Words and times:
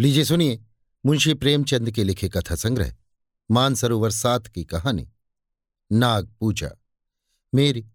लीजिए 0.00 0.24
सुनिए, 0.24 0.64
मुंशी 1.06 1.34
प्रेमचंद 1.34 1.90
के 1.90 2.04
लिखे 2.04 2.28
कथा 2.28 2.54
संग्रह, 2.54 2.96
मानसरोवर 3.50 4.10
सात 4.10 4.46
की 4.46 4.64
कहानी। 4.64 5.12
नाग 5.92 6.34
पूजा, 6.40 6.70
मेरी, 7.54 7.86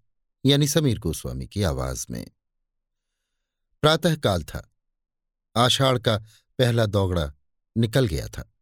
यानी 0.46 0.68
समीर 0.68 0.99
गोस्वामी 0.99 1.47
की 1.47 1.63
आवाज़ 1.63 2.05
में। 2.10 2.31
प्रातःकाल 3.81 4.44
था। 4.44 4.71
आषाढ़ 5.57 6.00
का 6.00 6.18
पहला 6.60 6.86
दौगड़ा 6.86 7.34
निकल 7.78 8.08
गया 8.08 8.28
था। 8.28 8.54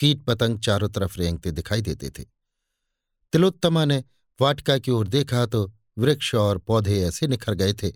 कीट 0.00 0.22
पतंग 0.22 0.60
चारों 0.60 0.88
तरफ़ 0.88 1.18
रेंगते 1.18 1.50
दिखाई 1.50 1.82
देते 1.82 2.10
थे। 2.10 2.24
तिलोत्तमा 3.32 3.84
ने 3.84 4.04
वाटिका 4.40 4.78
की 4.78 4.90
ओर 4.90 5.08
देखा 5.08 5.46
तो 5.46 5.72
वृक्ष 5.98 6.34
और 6.34 6.58
पौधे 6.58 7.02
ऐसे 7.02 7.26
निखर 7.26 7.54
गए 7.54 7.72
थे 7.72 7.92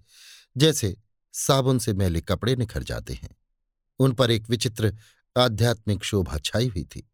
जैसे 0.57 0.97
साबुन 1.33 1.79
से 1.79 1.93
मैले 1.93 2.21
कपड़े 2.21 2.57
निखर 2.57 2.83
जाते 2.83 3.15
हैं। 3.15 3.37
उन 3.99 4.13
पर 4.13 4.31
एक 4.31 4.50
विचित्र 4.50 4.96
आध्यात्मिक 5.39 6.04
शोभा 6.04 6.39
छाई 6.39 6.68
हुई 6.68 6.85
थी। 6.85 7.11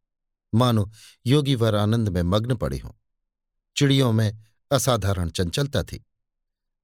मानो 0.54 0.90
योगी 1.26 1.54
वर 1.54 1.74
आनंद 1.74 2.08
में 2.08 2.22
मग्न 2.22 2.56
पड़े 2.56 2.78
हों। 2.78 2.90
चिड़ियों 3.76 4.12
में 4.12 4.38
असाधारण 4.70 5.30
चंचलता 5.30 5.82
थी। 5.82 6.04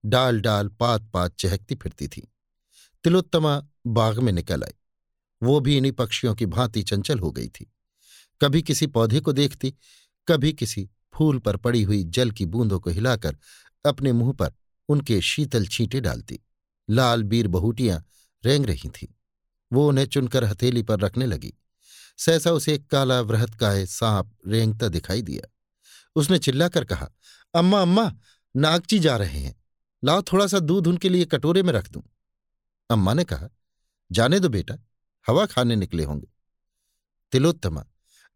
डाल 0.05 0.41
डाल 0.41 0.69
पात 0.69 1.03
पात 1.03 1.35
चहकती 1.39 1.75
फिरती 1.75 2.09
थी। 2.09 2.33
तिलोत्तमा 3.05 3.67
बाग 3.87 4.19
में 4.19 4.33
निकल 4.33 4.63
आई। 4.63 4.73
वो 5.43 5.61
भी 5.61 5.77
इन्हीं 5.77 5.93
पक्षियों 5.93 6.35
की 6.35 6.47
भांति 6.47 6.83
चंचल 6.83 7.19
हो 7.19 7.31
गई 7.33 7.49
थी। 7.49 7.73
कभी 8.43 8.63
किसी 8.63 8.87
पौधे 8.87 9.21
को 9.21 9.33
देखती, 9.33 9.75
कभी 10.29 10.53
किसी 10.53 10.91
फूल 11.15 11.39
पर 11.39 11.57
पड़ी 11.57 11.83
हुई 11.83 12.05
जल 12.05 12.31
की 12.31 12.47
बूंदों 12.47 12.81
को 12.81 12.91
हिलाकर 12.91 13.37
अपने 13.87 14.13
मुँह 14.13 14.33
पर 14.33 14.53
उनके 14.89 15.21
शीतल 15.21 15.67
छींटे 15.67 16.01
डालती। 16.01 16.41
लाल 16.91 17.23
बीर 17.23 17.49
बहुटियाँ 17.49 18.05
रेंग 18.45 18.67
रही 18.67 18.89
थीं। 18.89 19.09
वो 19.73 19.89
उन्हें 19.89 20.07
चुनकर 20.07 20.45
हथेली 20.45 20.83
पर 20.83 21.01
रखने 21.01 21.27
लगी। 21.27 21.55
सहसा 22.19 22.51
उसे 22.51 22.75
एक 22.75 22.91
काला 22.91 23.21
वृहत 23.21 23.55
काय 23.55 23.87
सांप 23.87 24.39
रेंगता 24.47 24.89
दिखाई 24.89 25.23
दिया। 25.23 25.49
उसने 26.17 26.39
चिल्लाकर 26.39 26.85
कहा, 26.85 27.11
अम्मा 27.55 27.83
अम्मा 27.83 28.13
नागची 28.57 28.99
जा 28.99 29.17
रहे 29.17 29.39
हैं। 29.39 29.65
लाओ 30.05 30.23
थोड़ा 30.23 30.47
सा 30.47 30.59
दूध 30.59 30.87
उनके 30.87 31.09
लिए 31.09 31.25
कटोरे 31.25 31.63
में 31.63 31.73
रख 31.73 31.91
दूँ। 31.91 32.03
अम्मा 32.91 33.15
ने 33.15 33.25
कहा, 33.25 33.49
जाने 34.13 34.41
दो 34.41 34.49
बेटा, 34.49 34.75
हवा 35.27 35.47
खाने 35.47 35.77
निकले 35.77 36.05
होंगे। 36.05 36.29
तिलोत्तमा, 37.33 37.87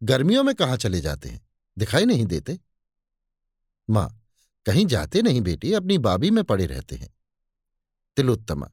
गर्मियों 0.03 0.43
में 0.43 0.55
कहाँ 0.55 0.77
चले 0.77 1.01
जाते 1.01 1.29
हैं? 1.29 1.49
दिखाई 1.77 2.05
नहीं 2.05 2.25
देते? 2.25 2.59
माँ, 3.89 4.25
कहीं 4.65 4.85
जाते 4.85 5.21
नहीं 5.21 5.41
बेटी, 5.41 5.73
अपनी 5.73 5.97
बाबी 5.97 6.31
में 6.31 6.43
पड़े 6.43 6.65
रहते 6.65 6.95
हैं। 6.95 7.15
तिलोत्तमा, 8.15 8.71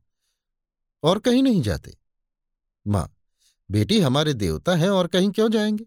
और 1.02 1.18
कहीं 1.18 1.42
नहीं 1.42 1.62
जाते। 1.62 1.99
माँ, 2.86 3.16
बेटी 3.70 4.00
हमारे 4.00 4.34
देवता 4.34 4.74
हैं 4.74 4.90
और 4.90 5.06
कहीं 5.06 5.30
क्यों 5.30 5.50
जाएँगे? 5.50 5.84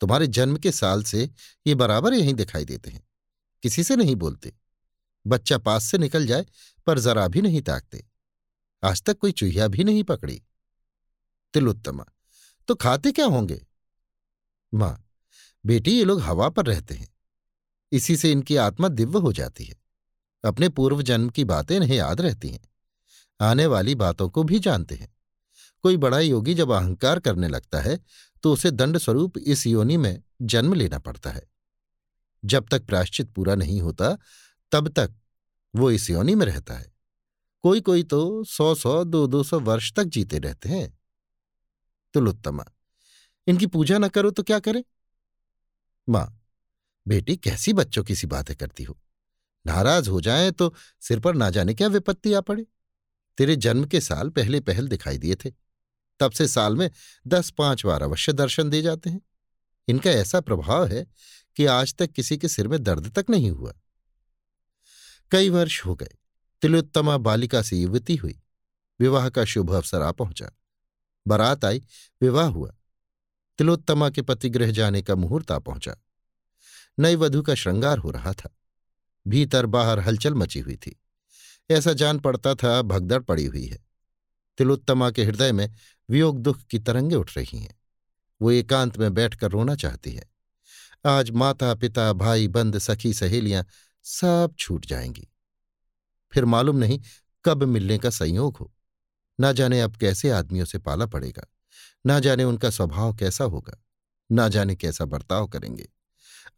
तुम्हारे 0.00 0.26
जन्म 0.26 0.56
के 0.56 0.72
साल 0.72 1.02
से 1.02 1.30
ये 1.66 1.74
बराबर 1.74 2.14
यहीं 2.14 2.34
दिखाई 2.34 2.64
देते 2.64 2.90
हैं। 2.90 3.08
किसी 3.62 3.84
से 3.84 3.96
नहीं 3.96 4.16
बोलते। 4.16 4.54
बच्चा 5.26 5.58
पास 5.58 5.84
से 5.84 5.98
निकल 5.98 6.26
जाए, 6.26 6.46
पर 6.86 6.98
जरा 6.98 7.28
भी 7.28 7.42
नहीं 7.42 7.62
ताकते। 7.62 8.06
आज 8.84 9.02
तक 9.02 9.18
कोई 9.18 9.32
चूहिया 9.32 9.68
भी 9.68 9.84
नहीं 9.84 10.04
पकड़ी। 10.04 10.42
तिलोत्तमा 11.54 12.04
तो 12.68 12.74
खाते 12.74 13.12
क्या 13.12 13.26
होंगे? 13.26 13.66
माँ, 14.74 15.08
बेटी 15.66 15.90
ये 15.90 16.04
लोग 16.04 16.20
हवा 16.20 16.48
पर 16.48 16.66
रहते 16.66 16.94
हैं। 16.94 17.08
इसी 17.92 18.16
से 18.16 18.32
इनकी 18.32 18.56
आत्मा 18.56 18.88
दिव्य 18.88 19.18
हो 19.18 19.32
जाती 19.32 19.64
है। 19.64 19.74
अपने 20.44 20.68
पूर्व 20.68 21.02
जन्म 21.02 21.28
की 21.28 21.44
बातें 21.44 21.76
इन्हें 21.76 21.96
याद 21.96 22.20
रहती 22.20 22.48
हैं। 22.48 22.60
आने 23.40 23.66
वाली 23.66 23.94
बातों 23.94 24.30
को 24.30 24.42
भी 24.42 24.58
जानते 24.58 24.94
हैं। 24.94 25.13
कोई 25.84 25.96
बड़ा 25.96 26.18
योगी 26.20 26.54
जब 26.54 26.70
अहंकार 26.70 27.18
करने 27.20 27.48
लगता 27.48 27.80
है 27.80 27.98
तो 28.42 28.52
उसे 28.52 28.70
दंड 28.70 28.98
स्वरूप 28.98 29.38
इस 29.38 29.66
योनि 29.66 29.96
में 29.96 30.22
जन्म 30.42 30.74
लेना 30.74 30.98
पड़ता 30.98 31.30
है। 31.30 31.42
जब 32.42 32.66
तक 32.70 32.84
प्राश्चित 32.84 33.32
पूरा 33.32 33.54
नहीं 33.54 33.80
होता, 33.80 34.16
तब 34.72 34.88
तक 34.88 35.12
वो 35.74 35.90
इस 35.90 36.08
योनि 36.10 36.34
में 36.34 36.44
रहता 36.46 36.74
है। 36.74 36.92
कोई 37.64 37.80
कोई 37.80 38.02
तो 38.02 38.44
सौ 38.44 38.74
सौ 38.74 39.02
दो 39.04 39.26
दो 39.26 39.42
सौ 39.42 39.60
वर्ष 39.60 39.92
तक 39.92 40.04
जीते 40.04 40.38
रहते 40.38 40.68
हैं। 40.68 40.88
तुलोत्तमा, 42.14 42.64
इनकी 43.46 43.66
पूजा 43.66 43.98
न 43.98 44.08
करो 44.08 44.30
तो 44.30 44.42
क्या 44.42 44.58
करे? 44.58 44.84
माँ, 46.08 46.40
बेटी 47.06 47.36
कैसी 47.36 47.72
बच्चों 47.72 48.04
की 48.04 48.14
सी 48.14 48.26
बातें 48.26 48.54
करती 48.56 48.84
हो? 48.84 48.98
नाराज़ 49.64 50.10
हो 50.10 50.20
जाए 50.20 50.50
तो 50.50 50.72
सिर 51.00 51.20
पर 51.20 51.34
ना 51.34 51.50
जाने 51.50 51.74
क्या 51.74 51.88
विपत्ति 51.88 52.32
आ 52.32 52.40
पड़े? 52.40 52.66
तेरे 53.38 53.56
जन्म 53.56 53.84
के 53.84 54.00
साल 54.00 54.30
पहले 54.30 54.60
पहल 54.60 54.88
दिखाई 54.88 55.18
दिए 55.18 55.34
थे। 55.34 55.63
तब 56.20 56.30
से 56.30 56.48
साल 56.48 56.76
में 56.76 56.90
दस 57.26 57.50
पाँच 57.50 57.86
बार 57.86 58.02
अवश्य 58.02 58.32
दर्शन 58.32 58.70
दे 58.70 58.82
जाते 58.82 59.10
हैं। 59.10 59.20
इनका 59.88 60.10
ऐसा 60.10 60.40
प्रभाव 60.40 60.86
है 60.86 61.06
कि 61.56 61.66
आज 61.66 61.94
तक 61.94 62.06
किसी 62.06 62.38
के 62.38 62.48
सिर 62.48 62.68
में 62.68 62.82
दर्द 62.82 63.18
तक 63.18 63.30
नहीं 63.30 63.50
हुआ। 63.50 63.74
कई 65.30 65.50
वर्ष 65.50 65.86
हो 65.86 65.94
गए, 65.94 66.10
तिलोत्तमा 66.62 67.16
बालिका 67.16 67.62
से 67.62 67.76
युवती 67.76 68.16
हुई, 68.16 68.42
विवाह 69.00 69.28
का 69.28 69.44
शुभ 69.44 69.70
अवसर 69.70 70.02
आ 70.02 70.12
पहुँचा। 70.12 70.50
बारात 71.26 71.64
आई, 71.64 71.82
विवाह 72.22 72.46
हुआ। 72.46 72.74
तिलोत्तमा 73.58 74.10
के 74.10 74.22
पति 74.22 74.50
गृह 74.50 74.70
जाने 74.70 75.02
का 75.02 75.14
मुहूर्त 75.14 75.50
आ 75.50 75.58
पहुँचा। 75.58 75.96
नई 76.98 77.16
वधु 77.16 77.42
का 77.42 77.54
श्रृंगार 77.54 77.98
हो 77.98 78.10
रहा 78.10 78.32
था। 78.32 78.56
भीतर 79.28 79.66
बाहर 79.66 80.00
हलचल 80.00 80.34
मची 80.34 80.60
हुई 80.60 80.76
थी। 80.76 81.00
ऐसा 81.70 81.92
जान 81.92 82.18
पड़ता 82.18 82.54
था, 82.54 82.82
भगदड़ 82.82 83.22
पड़ी 83.22 83.46
हुई 83.46 83.66
है। 83.66 83.83
तिलोत्तमा 84.58 85.10
के 85.10 85.24
हृदय 85.24 85.52
में 85.52 85.74
वियोग 86.10 86.38
दुख 86.38 86.62
की 86.62 86.78
तरंगे 86.78 87.14
उठ 87.14 87.36
रही 87.36 87.58
हैं। 87.58 87.80
वो 88.42 88.50
एकांत 88.50 88.98
में 88.98 89.14
बैठकर 89.14 89.50
रोना 89.50 89.74
चाहती 89.74 90.12
है। 90.12 90.30
आज 91.06 91.30
माता, 91.30 91.74
पिता, 91.74 92.12
भाई, 92.12 92.48
बंद, 92.48 92.78
सखी, 92.78 93.14
सहेलियाँ 93.14 93.66
सब 94.02 94.54
छूट 94.58 94.86
जाएँगी। 94.86 95.28
फिर 96.32 96.44
मालूम 96.44 96.76
नहीं 96.76 97.00
कब 97.44 97.62
मिलने 97.62 97.98
का 97.98 98.10
संयोग 98.10 98.56
हो। 98.56 98.74
ना 99.40 99.52
जाने 99.52 99.80
अब 99.80 99.96
कैसे 99.96 100.30
आदमियों 100.30 100.64
से 100.64 100.78
पाला 100.78 101.06
पड़ेगा। 101.06 101.46
ना 102.06 102.20
जाने 102.20 102.44
उनका 102.44 102.70
स्वभाव 102.70 103.14
कैसा 103.14 103.44
होगा। 103.44 103.84
ना 104.32 104.48
जाने 104.48 104.76
कैसा 104.76 105.04
बर्ताव 105.04 105.48
करेंगे। 105.48 105.88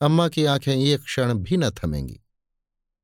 अम्मा 0.01 0.29
की 0.29 0.45
आँखें 0.45 0.77
एक 0.77 1.03
क्षण 1.03 1.35
भी 1.35 1.57
न 1.57 1.71
थमेंगी। 1.71 2.21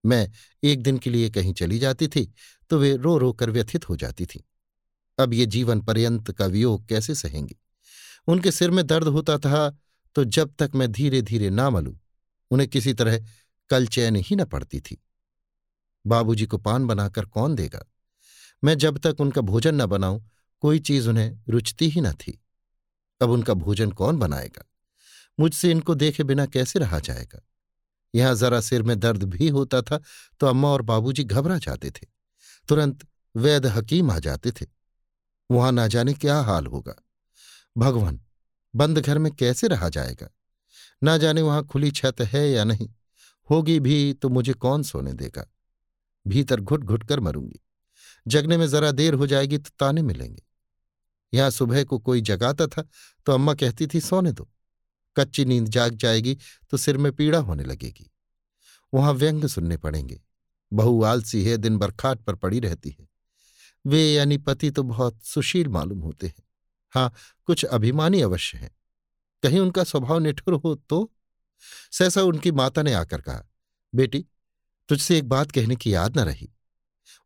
मैं 0.06 0.30
एक 0.64 0.82
दिन 0.82 0.98
के 0.98 1.10
लिए 1.10 1.30
कहीं 1.30 1.52
चली 1.52 1.78
जाती 1.78 2.08
थी 2.08 2.34
तो 2.70 2.78
वे 2.78 2.96
रो 2.96 3.18
रो 3.18 3.32
कर 3.32 3.50
व्यथित 3.50 3.88
हो 3.88 3.96
जाती 3.96 4.26
थीं। 4.26 4.40
अब 5.22 5.34
ये 5.34 5.46
जीवन 5.46 5.80
पर्यंत 5.80 6.30
का 6.32 6.46
वियोग 6.46 6.86
कैसे 6.86 7.14
सहेंगे? 7.14 7.56
उनके 8.26 8.50
सिर 8.52 8.70
में 8.70 8.86
दर्द 8.86 9.08
होता 9.08 9.38
था 9.38 9.78
तो 10.14 10.24
जब 10.24 10.54
तक 10.58 10.70
मैं 10.74 10.90
धीरे 10.92 11.22
धीरे 11.22 11.50
ना 11.50 11.70
मलूं, 11.70 11.94
उन्हें 12.50 12.68
किसी 12.70 12.94
तरह 12.94 13.18
कल 13.70 13.86
चैन 13.86 14.16
ही 14.16 14.36
न 14.36 14.44
पड़ती 14.44 14.80
थी। 14.80 15.02
बाबूजी 16.06 16.46
को 16.46 16.58
पान 16.58 16.86
बनाकर 16.86 17.24
कौन 17.24 17.54
देगा? 17.54 17.84
मैं 18.64 18.78
जब 18.78 18.98
तक 18.98 19.16
उनका 19.20 19.40
भोजन 19.40 19.74
न 19.74 19.86
बनाऊँ, 19.86 20.30
कोई 20.60 20.78
चीज़ 20.78 21.08
उन्हें 21.08 21.38
रुचती 21.48 21.88
ही 21.88 22.00
न 22.00 22.12
थी। 22.12 22.42
अब 23.20 23.30
उनका 23.30 23.54
भोजन 23.54 23.90
कौन 23.90 24.18
बनाएगा? 24.18 24.64
मुझसे 25.40 25.70
इनको 25.70 25.94
देखे 25.94 26.24
बिना 26.24 26.46
कैसे 26.46 26.78
रहा 26.78 26.98
जाएगा? 26.98 27.40
यहाँ 28.14 28.34
जरा 28.34 28.60
सिर 28.60 28.82
में 28.82 28.98
दर्द 29.00 29.22
भी 29.22 29.48
होता 29.48 29.82
था 29.82 30.00
तो 30.40 30.46
अम्मा 30.46 30.68
और 30.68 30.82
बाबूजी 30.82 31.24
घबरा 31.24 31.58
जाते 31.58 31.90
थे। 31.90 32.06
तुरंत 32.68 33.06
वैद 33.36 33.66
हकीम 33.66 34.10
आ 34.10 34.18
जाते 34.18 34.50
थे। 34.50 34.66
वहाँ 35.52 35.72
ना 35.72 35.86
जाने 35.86 36.14
क्या 36.14 36.40
हाल 36.40 36.66
होगा। 36.66 36.94
भगवान, 37.78 38.20
बंद 38.74 38.98
घर 38.98 39.18
में 39.18 39.32
कैसे 39.32 39.68
रहा 39.68 39.88
जाएगा? 39.88 40.28
ना 41.02 41.16
जाने 41.18 41.42
वहाँ 41.42 41.66
खुली 41.66 41.90
छत 41.90 42.20
है 42.20 42.50
या 42.50 42.64
नहीं। 42.64 42.88
होगी 43.50 43.80
भी 43.80 44.12
तो 44.12 44.28
मुझे 44.28 44.52
कौन 44.52 44.82
सोने 44.82 45.12
देगा? 45.12 45.46
भीतर 46.26 46.60
घुट 46.60 46.84
घुट 46.84 47.08
कर 47.08 47.20
मरूँगी। 47.20 47.60
जगने 48.28 48.56
में 48.56 48.66
जरा 48.66 48.90
देर 48.90 49.14
हो 49.14 49.26
जाएगी 49.26 49.58
तो 49.58 49.70
ताने 49.78 50.02
मिलेंगे। 50.02 50.42
यहाँ 51.34 51.50
सुबह 51.50 51.84
को 51.84 51.98
कोई 51.98 52.20
जगाता 52.20 52.66
था 52.66 52.88
तो 53.26 53.32
अम्मा 53.32 53.54
कहती 53.54 53.86
थी, 53.86 54.00
सोने 54.00 54.32
दो। 54.32 54.48
कच्ची 55.16 55.44
नींद 55.44 55.68
जाग 55.68 55.94
जाएगी 55.94 56.38
तो 56.70 56.76
सिर 56.76 56.96
में 56.96 57.12
पीड़ा 57.12 57.38
होने 57.38 57.64
लगेगी। 57.64 58.10
वहाँ 58.94 59.12
व्यंग 59.12 59.46
सुनने 59.46 59.76
पड़ेंगे। 59.76 60.20
बहु 60.72 61.02
आलसी 61.04 61.44
है, 61.44 61.56
दिन 61.56 61.78
भर 61.78 61.90
खाट 61.90 62.20
पर 62.20 62.34
पड़ी 62.34 62.60
रहती 62.60 62.96
है। 63.00 63.11
वे 63.86 64.12
यानी 64.12 64.38
पति 64.38 64.70
तो 64.70 64.82
बहुत 64.82 65.22
सुशील 65.22 65.68
मालूम 65.68 66.00
होते 66.00 66.26
हैं। 66.26 66.42
हाँ 66.90 67.14
कुछ 67.44 67.64
अभिमानी 67.64 68.20
अवश्य 68.20 68.58
हैं। 68.58 68.76
कहीं 69.42 69.60
उनका 69.60 69.84
स्वभाव 69.84 70.18
निठुर 70.18 70.54
हो 70.54 70.74
तो? 70.74 71.12
सहसा 71.92 72.22
उनकी 72.22 72.52
माता 72.52 72.82
ने 72.82 72.92
आकर 72.92 73.20
कहा, 73.20 73.42
बेटी, 73.94 74.26
तुझसे 74.88 75.18
एक 75.18 75.28
बात 75.28 75.50
कहने 75.50 75.76
की 75.76 75.94
याद 75.94 76.18
न 76.18 76.20
रही। 76.22 76.52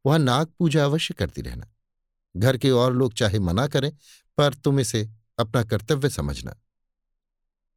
वहाँ 0.06 0.18
नाग 0.18 0.46
पूजा 0.46 0.84
अवश्य 0.84 1.14
करती 1.14 1.42
रहना। 1.42 1.68
घर 2.36 2.56
के 2.56 2.70
और 2.70 2.92
लोग 2.92 3.14
चाहे 3.14 3.38
मना 3.38 3.66
करें, 3.66 3.92
पर 4.36 4.54
तुम 4.54 4.80
इसे 4.80 5.10
अपना 5.38 5.62
कर्तव्य 5.62 6.08
समझना। 6.08 6.56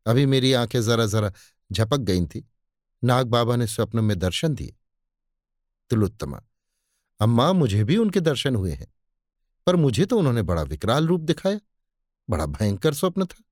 अभी 0.05 0.25
मेरी 0.25 0.53
आँखें 0.53 0.81
जरा 0.81 1.05
जरा 1.05 1.33
झपक 1.71 1.97
गई 1.97 2.25
थी। 2.25 2.49
नाग 3.03 3.27
बाबा 3.27 3.55
ने 3.55 3.67
स्वप्न 3.67 3.99
में 3.99 4.19
दर्शन 4.19 4.55
दिए। 4.55 4.75
तिलोत्तमा 5.89 6.43
अम्मा 7.19 7.51
मुझे 7.53 7.83
भी 7.83 7.97
उनके 7.97 8.19
दर्शन 8.19 8.55
हुए 8.55 8.71
हैं, 8.71 8.87
पर 9.67 9.75
मुझे 9.75 10.05
तो 10.05 10.17
उन्होंने 10.19 10.41
बड़ा 10.41 10.61
विकराल 10.63 11.07
रूप 11.07 11.21
दिखाया, 11.21 11.59
बड़ा 12.29 12.45
भयंकर 12.45 12.93
स्वप्न 12.93 13.25
था। 13.25 13.43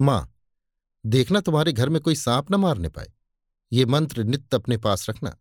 माँ, 0.00 0.34
देखना 1.04 1.40
तुम्हारे 1.40 1.72
घर 1.72 1.88
में 1.88 2.00
कोई 2.02 2.14
सांप 2.14 2.50
न 2.50 2.54
मारने 2.54 2.88
पाए, 2.88 3.12
ये 3.72 3.84
मंत्र 3.86 4.24
नित्य 4.24 4.56
अपने 4.56 4.76
पास 4.76 5.08
रखना। 5.10 5.36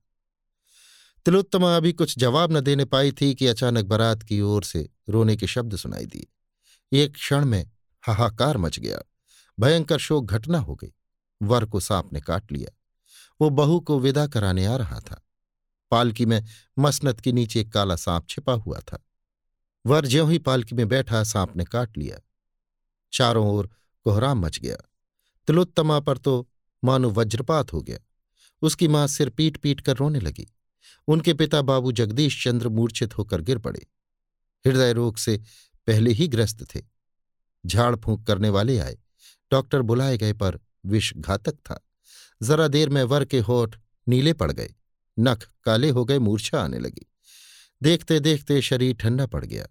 तिलोत्तमा 1.25 1.75
अभी 1.77 1.93
कुछ 1.93 2.17
जवाब 2.19 2.51
न 2.51 2.61
देने 2.61 2.85
पाई 2.85 3.11
थी 3.11 3.33
कि 3.35 3.47
अचानक 3.47 3.85
बारात 3.85 4.23
की 4.23 4.39
ओर 4.41 4.63
से 4.63 4.89
रोने 5.09 5.35
के 5.35 5.47
शब्द 5.47 5.75
सुनाई 5.75 6.05
दिए। 6.05 6.27
एक 6.93 7.13
क्षण 7.13 7.45
में 7.45 7.69
हाहाकार 8.03 8.57
मच 8.57 8.79
गया, 8.79 9.01
भयंकर 9.57 9.97
शोक 9.97 10.25
घटना 10.25 10.59
हो 10.59 10.75
गई, 10.75 10.93
वर 11.41 11.65
को 11.65 11.79
सांप 11.79 12.13
ने 12.13 12.21
काट 12.21 12.51
लिया, 12.51 12.71
वो 13.39 13.49
बहू 13.49 13.79
को 13.79 13.99
विदा 13.99 14.25
कराने 14.27 14.65
आ 14.65 14.75
रहा 14.75 14.99
था। 14.99 15.21
पालकी 15.91 16.25
में 16.25 16.45
मसनत 16.79 17.19
के 17.19 17.31
नीचे 17.31 17.61
एक 17.61 17.73
काला 17.73 17.95
सांप 17.95 18.27
छिपा 18.29 18.53
हुआ 18.53 18.79
था। 18.79 19.05
वर 19.85 20.05
ज्यों 20.05 20.31
ही 20.31 20.37
पालकी 20.37 20.75
में 20.75 20.87
बैठा, 20.87 21.23
सांप 21.23 21.55
ने 21.55 21.63
काट 21.63 21.97
लिया। 21.97 22.19
चारों 23.13 23.47
ओर 23.47 23.69
कोहराम 24.03 24.45
मच 24.45 24.59
गया। 24.59 24.77
तिलोत्तमा 25.47 25.99
पर 25.99 26.17
तो 26.17 26.49
मानो 26.83 27.09
वज्रपात 27.09 27.73
हो 27.73 27.81
गया। 27.81 27.99
उसकी 28.61 28.87
माँ 28.87 29.07
सिर 29.07 29.29
पीट 29.29 29.57
पीट 29.57 29.81
कर 29.81 29.97
रोने 29.97 30.19
लगी। 30.19 30.47
उनके 31.07 31.33
पिता 31.33 31.61
बाबू 31.61 31.91
जगदीश 31.91 32.43
चंद्र 32.43 32.69
मूर्छित 32.69 33.17
होकर 33.17 33.41
गिर 33.41 33.57
पड़े। 33.57 33.87
हृदय 34.67 34.93
रोग 34.93 35.17
से 35.17 35.41
पहले 35.87 36.11
ही 36.11 36.27
ग्रस्त 36.27 36.75
थे। 36.75 36.81
झाड़ 37.65 37.95
फूंक 37.95 38.27
करने 38.27 38.49
वाले 38.49 38.79
आए। 38.79 38.97
डॉक्टर 39.51 39.81
बुलाए 39.81 40.17
गए 40.17 40.33
पर 40.33 40.59
विष 40.85 41.13
घातक 41.13 41.53
था। 41.53 41.87
जरा 42.43 42.67
देर 42.67 42.89
में 42.89 43.03
वर 43.03 43.25
के 43.25 43.39
होठ 43.39 43.75
नीले 44.07 44.33
पड़ 44.33 44.51
गए। 44.51 44.73
नख 45.19 45.49
काले 45.63 45.89
हो 45.89 46.05
गए 46.05 46.19
मूर्छा 46.19 46.61
आने 46.61 46.79
लगी। 46.79 47.11
देखते 47.83 48.19
देखते 48.19 48.61
शरीर 48.61 48.95
ठंडा 48.95 49.25
पड़ 49.25 49.45
गया। 49.45 49.67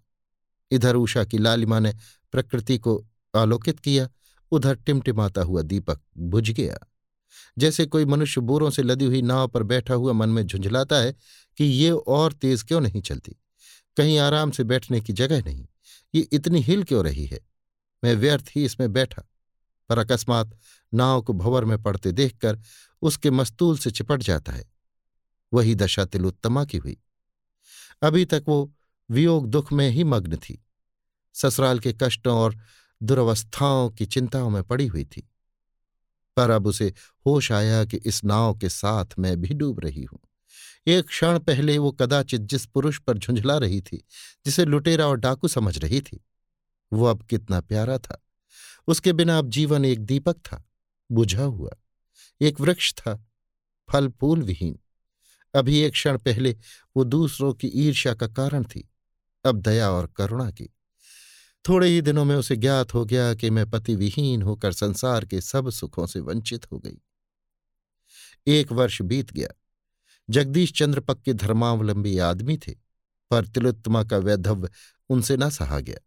इधर 0.71 0.95
उषा 0.95 1.23
की 1.23 1.37
लालिमा 1.37 1.79
ने 1.79 1.93
प्रकृति 2.31 2.77
को 2.77 3.07
आलोकित 3.35 3.79
किया, 3.79 4.09
उधर 4.51 4.75
टिमटिमाता 4.75 5.41
हुआ 5.41 5.61
दीपक 5.61 6.01
बुझ 6.17 6.49
गया। 6.49 6.77
जैसे 7.57 7.85
कोई 7.85 8.05
मनुष्य 8.05 8.41
बोरों 8.41 8.69
से 8.69 8.83
लदी 8.83 9.05
हुई 9.05 9.21
नाव 9.21 9.47
पर 9.47 9.63
बैठा 9.63 9.93
हुआ 9.93 10.13
मन 10.13 10.29
में 10.29 10.47
झुंझलाता 10.47 10.95
है 10.95 11.15
कि 11.57 11.63
ये 11.63 11.89
और 11.91 12.33
तेज 12.33 12.63
क्यों 12.63 12.81
नहीं 12.81 13.01
चलती? 13.01 13.35
कहीं 13.97 14.19
आराम 14.19 14.51
से 14.51 14.63
बैठने 14.63 15.01
की 15.01 15.13
जगह 15.13 15.43
नहीं। 15.43 15.67
ये 16.15 16.21
इतनी 16.21 16.61
हिल 16.61 16.83
क्यों 16.83 17.05
रही 17.05 17.25
है? 17.25 17.39
मैं 18.03 18.15
व्यर्थ 18.15 18.45
ही 18.55 18.65
इसमें 18.65 18.93
बैठा। 18.93 19.23
पर 19.89 19.97
अकस्मात 19.97 20.57
नाव 20.93 21.21
को 21.21 21.33
भंवर 21.33 21.65
में 21.65 21.83
पड़ते 21.83 22.11
देखकर 22.11 22.59
उसके 23.01 23.31
मस्तूल 23.31 23.77
से 23.77 23.91
चिपट 23.91 24.19
जाता 24.19 24.51
है। 24.51 24.70
वही 25.53 25.75
दशा 25.75 26.05
तिलोत्तमा 26.05 26.65
की 26.65 26.77
हुई। 26.77 26.97
अभी 28.01 28.25
तक 28.25 28.43
वो 28.47 28.73
वियोग 29.09 29.47
दुख 29.47 29.73
में 29.73 29.89
ही 29.89 30.03
मग्न 30.03 30.37
थी। 30.37 30.65
ससुराल 31.33 31.79
के 31.79 31.93
कष्टों 31.93 32.37
और 32.37 32.57
दुर्वस्थाओं 33.03 33.89
की 33.89 34.05
चिंताओं 34.05 34.49
में 34.49 34.63
पड़ी 34.63 34.87
हुई 34.87 35.05
थी। 35.05 35.27
पर 36.37 36.49
अब 36.49 36.67
उसे 36.67 36.93
होश 37.25 37.51
आया 37.51 37.85
कि 37.85 37.97
इस 37.97 38.23
नाव 38.23 38.57
के 38.57 38.69
साथ 38.69 39.05
मैं 39.19 39.41
भी 39.41 39.53
डूब 39.53 39.79
रही 39.79 40.03
हूँ। 40.03 40.19
एक 40.87 41.07
क्षण 41.07 41.39
पहले 41.39 41.77
वो 41.77 41.91
कदाचित 41.91 42.41
जिस 42.41 42.65
पुरुष 42.65 42.99
पर 42.99 43.17
झुंझला 43.17 43.57
रही 43.57 43.81
थी, 43.81 44.05
जिसे 44.45 44.65
लुटेरा 44.65 45.07
और 45.07 45.17
डाकू 45.17 45.47
समझ 45.47 45.77
रही 45.77 46.01
थी, 46.01 46.25
वो 46.93 47.05
अब 47.05 47.23
कितना 47.23 47.61
प्यारा 47.61 47.97
था। 47.97 48.25
उसके 48.87 49.13
बिना 49.13 49.37
अब 49.37 49.49
जीवन 49.49 49.85
एक 49.85 49.99
दीपक 49.99 50.35
था, 50.37 50.63
बुझा 51.11 51.43
हुआ, 51.43 51.71
एक 52.41 52.59
वृक्ष 52.59 52.93
था 52.93 53.25
फल 53.91 54.09
फूल 54.09 54.43
विहीन। 54.43 54.79
अभी 55.53 55.79
एक 55.79 55.91
क्षण 55.91 56.17
पहले 56.17 56.57
वो 56.97 57.03
दूसरों 57.03 57.53
की 57.53 57.67
ईर्ष्या 57.67 58.13
का 58.13 58.27
कारण 58.27 58.63
थी, 58.63 58.89
अब 59.45 59.61
दया 59.61 59.89
और 59.91 60.07
करुणा 60.07 60.51
की। 60.51 60.75
थोड़े 61.69 61.87
ही 61.87 62.01
दिनों 62.01 62.25
में 62.25 62.35
उसे 62.35 62.55
ज्ञात 62.55 62.93
हो 62.93 63.05
गया 63.05 63.33
कि 63.33 63.49
मैं 63.49 63.69
पति 63.69 63.95
विहीन 63.95 64.41
होकर 64.41 64.71
संसार 64.71 65.25
के 65.25 65.41
सब 65.41 65.69
सुखों 65.69 66.07
से 66.07 66.19
वंचित 66.19 66.71
हो 66.71 66.79
गई। 66.79 66.97
एक 68.47 68.71
वर्ष 68.71 69.01
बीत 69.01 69.33
गया। 69.33 69.47
जगदीश 70.29 70.73
चंद्र 70.73 70.99
पक्के 70.99 71.33
धर्मावलंबी 71.33 72.17
आदमी 72.17 72.57
थे, 72.57 72.71
पर 73.31 73.47
तिलोत्तमा 73.47 74.03
का 74.03 74.17
वैधव्य 74.17 74.69
उनसे 75.09 75.37
न 75.37 75.49
सहा 75.49 75.79
गया। 75.79 75.97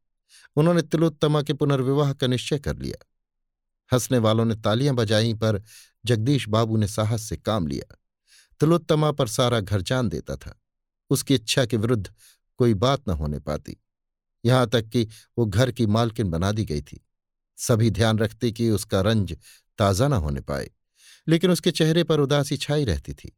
उन्होंने 0.56 0.82
तिलोत्तमा 0.82 1.42
के 1.42 1.52
पुनर्विवाह 1.52 2.12
का 2.12 2.26
निश्चय 2.26 2.58
कर 2.58 2.78
लिया। 2.78 3.06
हंसने 3.92 4.18
वालों 4.18 4.44
ने 4.44 4.54
तालियाँ 4.54 4.94
बजाई 4.94 5.34
पर 5.34 5.62
जगदीश 6.06 6.48
बाबू 6.48 6.76
ने 6.76 6.88
साहस 6.88 7.22
से 7.22 7.36
काम 7.36 7.66
लिया। 7.66 7.96
तिलोत्तमा 8.60 9.10
पर 9.12 9.28
सारा 9.28 9.60
घर 9.60 9.80
जान 9.82 10.08
देता 10.08 10.36
था। 10.36 10.58
उसकी 11.10 11.34
इच्छा 11.34 11.64
के 11.66 11.76
विरुद्ध 11.76 12.12
कोई 12.60 12.74
बात 12.76 13.08
न 13.08 13.12
होने 13.12 13.38
पाती। 13.40 13.76
यहाँ 14.44 14.68
तक 14.68 14.88
कि 14.88 15.06
वो 15.38 15.46
घर 15.46 15.70
की 15.70 15.86
मालकिन 15.88 16.30
बना 16.30 16.50
दी 16.52 16.64
गई 16.64 16.82
थी। 16.82 17.00
सभी 17.58 17.90
ध्यान 17.90 18.18
रखते 18.18 18.50
कि 18.52 18.68
उसका 18.70 19.00
रंज 19.00 19.36
ताज़ा 19.78 20.08
न 20.08 20.12
होने 20.14 20.40
पाए, 20.42 20.70
लेकिन 21.26 21.50
उसके 21.50 21.70
चेहरे 21.70 22.04
पर 22.04 22.20
उदासी 22.20 22.56
छाई 22.56 22.84
रहती 22.84 23.14
थी, 23.14 23.32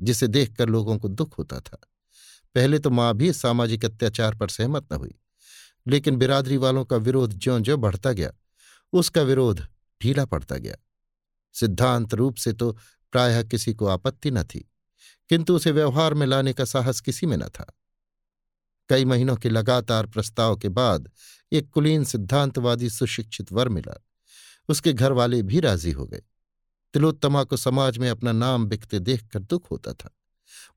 जिसे 0.00 0.26
देखकर 0.28 0.68
लोगों 0.68 0.98
को 0.98 1.08
दुख 1.10 1.38
होता 1.38 1.60
था। 1.60 1.78
पहले 2.54 2.78
तो 2.78 2.90
माँ 2.90 3.14
भी 3.14 3.32
सामाजिक 3.32 3.84
अत्याचार 3.84 4.34
पर 4.34 4.48
सहमत 4.48 4.92
न 4.92 4.96
हुई, 4.96 5.14
लेकिन 5.86 6.16
बिरादरी 6.16 6.56
वालों 6.56 6.84
का 6.84 6.96
विरोध 6.98 7.34
ज्यो 7.34 7.58
ज्यो 7.60 7.76
बढ़ता 7.76 8.12
गया, 8.12 8.32
उसका 8.92 9.22
विरोध 9.22 9.66
ढीला 10.00 10.24
पड़ता 10.26 10.56
गया। 10.56 10.76
सिद्धांत 11.54 12.14
रूप 12.14 12.36
से 12.36 12.52
तो 12.52 12.76
प्रायः 13.14 13.42
किसी 13.42 13.74
को 13.74 13.86
आपत्ति 13.86 14.30
न 14.30 14.42
थी, 14.44 14.68
किंतु 15.30 15.56
उसे 15.56 15.70
व्यवहार 15.70 16.14
में 16.14 16.26
लाने 16.26 16.52
का 16.52 16.64
साहस 16.64 17.00
किसी 17.00 17.26
में 17.26 17.36
न 17.36 17.48
था। 17.48 17.66
कई 18.90 19.04
महीनों 19.04 19.36
के 19.36 19.48
लगातार 19.48 20.06
प्रस्ताव 20.06 20.56
के 20.56 20.68
बाद 20.70 21.10
एक 21.52 21.68
कुलीन 21.70 22.04
सिद्धांतवादी 22.04 22.90
सुशिक्षित 22.90 23.52
वर 23.52 23.68
मिला। 23.68 24.00
उसके 24.68 24.92
घर 24.92 25.12
वाले 25.12 25.42
भी 25.42 25.60
राज़ी 25.60 25.90
हो 25.90 26.06
गए। 26.06 26.22
तिलोत्तमा 26.94 27.42
को 27.44 27.56
समाज 27.56 27.98
में 27.98 28.08
अपना 28.10 28.32
नाम 28.32 28.66
बिकते 28.66 28.98
देखकर 29.00 29.38
दुख 29.40 29.70
होता 29.70 29.92
था। 29.92 30.10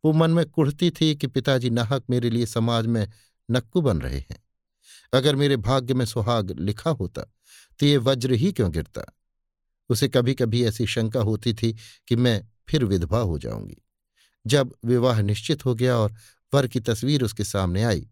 वो 0.05 0.13
मन 0.13 0.31
में 0.31 0.45
कुढ़ती 0.45 0.91
थी 0.91 1.15
कि 1.15 1.27
पिताजी 1.27 1.69
नाहक 1.69 2.03
मेरे 2.09 2.29
लिए 2.29 2.45
समाज 2.45 2.85
में 2.87 3.07
नक्कू 3.49 3.81
बन 3.81 4.01
रहे 4.01 4.19
हैं। 4.19 4.43
अगर 5.13 5.35
मेरे 5.35 5.57
भाग्य 5.57 5.93
में 5.93 6.05
सुहाग 6.05 6.51
लिखा 6.51 6.89
होता 6.91 7.21
तो 7.79 7.85
ये 7.85 7.97
वज्र 7.99 8.33
ही 8.33 8.51
क्यों 8.51 8.71
गिरता? 8.71 9.01
उसे 9.89 10.07
कभी 10.07 10.33
कभी 10.33 10.63
ऐसी 10.63 10.85
शंका 10.85 11.19
होती 11.19 11.53
थी 11.53 11.75
कि 12.07 12.15
मैं 12.15 12.41
फिर 12.69 12.85
विधवा 12.85 13.19
हो 13.19 13.37
जाऊँगी। 13.37 13.77
जब 14.45 14.73
विवाह 14.85 15.21
निश्चित 15.21 15.65
हो 15.65 15.75
गया 15.75 15.97
और 15.97 16.15
वर 16.53 16.67
की 16.67 16.79
तस्वीर 16.79 17.23
उसके 17.23 17.43
सामने 17.43 17.83
आई 17.83 18.07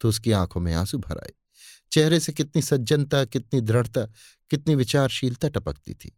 तो 0.00 0.08
उसकी 0.08 0.32
आँखों 0.32 0.60
में 0.60 0.72
आँसू 0.74 0.98
भर 0.98 1.18
आए। 1.18 1.32
चेहरे 1.92 2.20
से 2.20 2.32
कितनी 2.32 2.62
सज्जनता, 2.62 3.24
कितनी 3.24 3.60
दृढ़ता, 3.60 4.04
कितनी 4.50 4.74
विचारशीलता 4.74 5.48
टपकती 5.48 5.94
थी। 5.94 6.16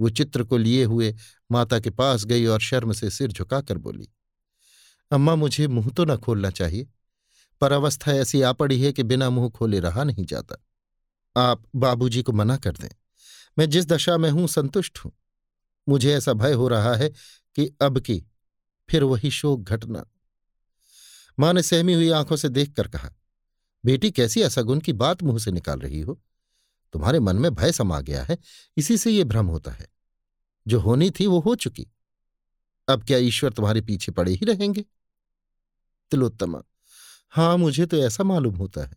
वो 0.00 0.10
चित्र 0.10 0.44
को 0.44 0.56
लिए 0.56 0.84
हुए 0.84 1.14
माता 1.50 1.78
के 1.80 1.90
पास 1.90 2.24
गई 2.24 2.46
और 2.46 2.60
शर्म 2.60 2.92
से 2.92 3.10
सिर 3.10 3.32
झुकाकर 3.32 3.78
बोली, 3.78 4.08
अम्मा, 5.10 5.34
मुझे 5.34 5.66
मुँह 5.68 5.90
तो 5.90 6.04
न 6.04 6.16
खोलना 6.16 6.50
चाहिए, 6.50 6.86
पर 7.60 7.72
अवस्था 7.72 8.12
ऐसी 8.12 8.42
आ 8.42 8.52
पड़ी 8.52 8.80
है 8.82 8.92
कि 8.92 9.02
बिना 9.02 9.30
मुँह 9.30 9.50
खोले 9.50 9.80
रहा 9.80 10.04
नहीं 10.04 10.24
जाता। 10.24 10.56
आप 11.36 11.64
बाबूजी 11.76 12.22
को 12.22 12.32
मना 12.32 12.56
कर 12.56 12.72
दें। 12.72 12.88
मैं 13.58 13.70
जिस 13.70 13.86
दशा 13.86 14.18
में 14.18 14.30
हूँ, 14.30 14.48
संतुष्ट 14.48 14.98
हूँ। 14.98 15.12
मुझे 15.88 16.14
ऐसा 16.14 16.32
भय 16.32 16.52
हो 16.52 16.68
रहा 16.68 16.94
है 16.94 17.08
कि 17.54 17.76
अब 17.82 18.00
की 18.00 18.24
फिर 18.90 19.04
वही 19.04 19.30
शोक 19.30 19.60
घटना। 19.60 20.06
माँ 21.38 21.52
ने 21.52 21.62
सहमी 21.62 21.94
हुई 21.94 22.10
आँखों 22.10 22.36
से 22.36 22.48
देखकर 22.48 22.88
कहा, 22.88 23.10
बेटी, 23.84 24.10
कैसी 24.10 24.42
असगुन 24.42 24.80
की 24.80 24.92
बात 24.92 25.22
मुँह 25.22 25.38
से 25.38 25.50
निकाल 25.50 25.78
रही 25.78 26.00
हो? 26.00 26.22
तुम्हारे 26.92 27.20
मन 27.20 27.36
में 27.36 27.54
भय 27.54 27.72
समा 27.72 28.00
गया 28.00 28.24
है, 28.24 28.38
इसी 28.76 28.98
से 28.98 29.10
ये 29.10 29.24
भ्रम 29.24 29.46
होता 29.46 29.70
है। 29.70 29.88
जो 30.68 30.80
होनी 30.80 31.10
थी 31.10 31.26
वो 31.26 31.40
हो 31.40 31.54
चुकी। 31.54 31.86
अब 32.88 33.04
क्या 33.04 33.18
ईश्वर 33.18 33.52
तुम्हारे 33.52 33.80
पीछे 33.80 34.12
पड़े 34.12 34.32
ही 34.32 34.46
रहेंगे? 34.46 34.84
तिलोत्तमा, 36.10 36.62
हाँ, 37.28 37.56
मुझे 37.56 37.86
तो 37.86 37.96
ऐसा 37.96 38.24
मालूम 38.24 38.54
होता 38.54 38.84
है। 38.84 38.96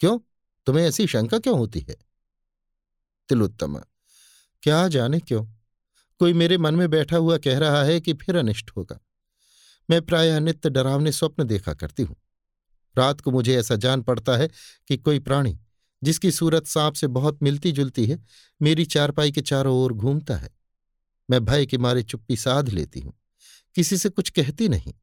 क्यों? 0.00 0.18
तुम्हें 0.66 0.84
ऐसी 0.86 1.06
शंका 1.06 1.38
क्यों 1.38 1.58
होती 1.58 1.80
है? 1.80 1.96
तिलोत्तमा, 3.28 3.80
क्या 4.62 4.88
जाने 4.88 5.20
क्यों? 5.20 5.46
कोई 6.18 6.32
मेरे 6.32 6.58
मन 6.58 6.74
में 6.74 6.90
बैठा 6.90 7.16
हुआ 7.16 7.38
कह 7.38 7.58
रहा 7.58 7.82
है 7.82 8.00
कि 8.00 8.14
फिर 8.14 8.36
अनिष्ट 8.36 8.70
होगा। 8.76 9.00
मैं 9.90 10.02
प्रायः 10.02 10.40
नित्य 10.40 10.70
डरावने 10.70 11.12
स्वप्न 11.12 11.44
देखा 11.44 11.74
करती 11.74 12.02
हूँ। 12.02 12.16
रात 12.98 13.20
को 13.20 13.30
मुझे 13.30 13.56
ऐसा 13.56 13.76
जान 13.76 14.02
पड़ता 14.02 14.36
है 14.36 14.48
कि 14.88 14.96
कोई 14.96 15.18
प्राणी, 15.18 15.58
जिसकी 16.02 16.32
सूरत 16.32 16.66
सांप 16.66 16.94
से 16.94 17.06
बहुत 17.06 17.42
मिलती 17.42 17.72
जुलती 17.72 18.06
है, 18.06 18.24
मेरी 18.62 18.84
चारपाई 18.84 19.32
के 19.32 19.40
चारों 19.40 19.76
ओर 19.76 19.92
घूमता 19.92 20.36
है। 20.36 20.50
मैं 21.30 21.44
भय 21.44 21.66
के 21.66 21.78
मारे 21.78 22.02
चुप्पी 22.02 22.36
साध 22.36 22.68
लेती 22.68 23.00
हूँ। 23.00 23.20
किसी 23.74 23.96
से 23.96 24.08
कुछ 24.08 24.30
कहती 24.30 24.68
नहीं। 24.68 24.94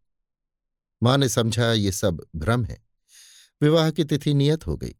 माँ 1.03 1.17
ने 1.17 1.29
समझा, 1.29 1.71
ये 1.71 1.91
सब 1.91 2.25
भ्रम 2.35 2.65
है। 2.65 2.83
विवाह 3.61 3.91
की 3.91 4.03
तिथि 4.03 4.33
नियत 4.33 4.67
हो 4.67 4.77
गई। 4.77 4.95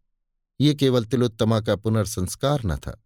ये 0.62 0.74
केवल 0.74 1.06
तिलोत्तमा 1.06 1.62
का 1.62 1.76
पुनर्संस्कार 1.76 2.62
न 2.66 2.78
था। 2.78 3.03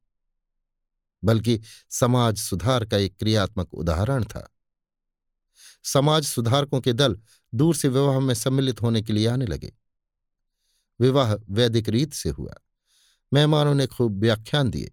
बल्कि 1.24 1.62
समाज 1.90 2.38
सुधार 2.38 2.86
का 2.86 2.98
एक 2.98 3.18
क्रियात्मक 3.18 3.74
उदाहरण 3.74 4.24
था। 4.24 4.54
समाज 5.84 6.24
सुधारकों 6.24 6.82
के 6.82 6.94
दल 6.94 7.20
दूर 7.56 7.76
से 7.76 7.88
विवाह 7.88 8.20
में 8.20 8.34
सम्मिलित 8.34 8.82
होने 8.82 9.02
के 9.02 9.14
लिए 9.14 9.28
आने 9.28 9.46
लगे। 9.46 9.74
विवाह 11.00 11.36
वैदिक 11.50 11.90
रीत 11.90 12.14
से 12.14 12.30
हुआ। 12.30 12.54
मेहमानों 13.34 13.76
ने 13.76 13.88
खूब 13.88 14.20
व्याख्यान 14.20 14.70
दिए। 14.70 14.92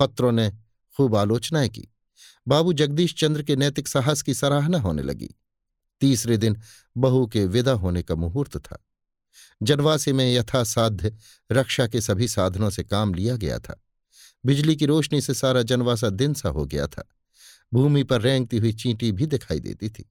पत्रों 0.00 0.32
ने 0.32 0.52
खूब 0.96 1.16
आलोचनाएँ 1.16 1.68
की। 1.68 1.88
बाबू 2.48 2.72
जगदीश 2.72 3.14
चंद्र 3.14 3.42
के 3.42 3.56
नैतिक 3.56 3.88
साहस 3.88 4.22
की 4.22 4.34
सराहना 4.34 4.78
होने 4.78 5.02
लगी। 5.02 5.34
तीसरे 6.00 6.36
दिन 6.36 6.60
बहू 6.96 7.26
के 7.26 7.46
विदा 7.46 7.72
होने 7.72 8.02
का 8.02 8.14
मुहूर्त 8.14 8.58
था। 8.58 8.86
जनवासी 9.62 10.12
में 10.12 10.34
यथासाध्य 10.34 11.16
रक्षा 11.52 11.86
के 11.86 12.00
सभी 12.00 12.28
साधनों 12.28 12.70
से 12.70 12.84
काम 12.84 13.14
लिया 13.14 13.36
गया 13.36 13.58
था। 13.58 13.85
बिजली 14.46 14.76
की 14.76 14.86
रोशनी 14.86 15.20
से 15.20 15.34
सारा 15.34 15.62
जनवासा 15.62 16.10
दिन 16.10 16.34
सा 16.34 16.48
हो 16.48 16.66
गया 16.66 16.86
था। 16.86 17.08
भूमि 17.74 18.02
पर 18.02 18.20
रेंगती 18.20 18.58
हुई 18.58 18.72
चींटी 18.72 19.12
भी 19.12 19.26
दिखाई 19.26 19.60
देती 19.60 19.88
थी। 19.88 20.02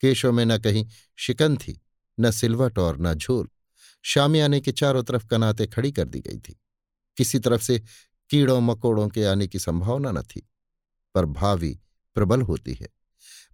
केशों 0.00 0.32
में 0.32 0.46
न 0.46 0.58
कहीं 0.58 0.86
शिकन 1.16 1.56
थी, 1.56 1.82
न 2.20 2.30
सिलवट 2.30 2.78
और 2.78 3.00
न 3.00 3.14
झोल। 3.14 3.48
शामियाने 4.02 4.60
के 4.60 4.72
चारों 4.72 5.02
तरफ़ 5.02 5.26
कनाते 5.26 5.66
खड़ी 5.66 5.92
कर 5.92 6.08
दी 6.08 6.20
गई 6.20 6.38
थी। 6.38 6.60
किसी 7.16 7.38
तरफ़ 7.38 7.62
से 7.62 7.82
कीड़ों 8.30 8.60
मकोड़ों 8.60 9.08
के 9.08 9.24
आने 9.24 9.46
की 9.46 9.58
संभावना 9.58 10.12
न 10.12 10.22
थी, 10.22 10.48
पर 11.14 11.24
भावी 11.24 11.80
प्रबल 12.14 12.42
होती 12.42 12.74
है। 12.74 12.88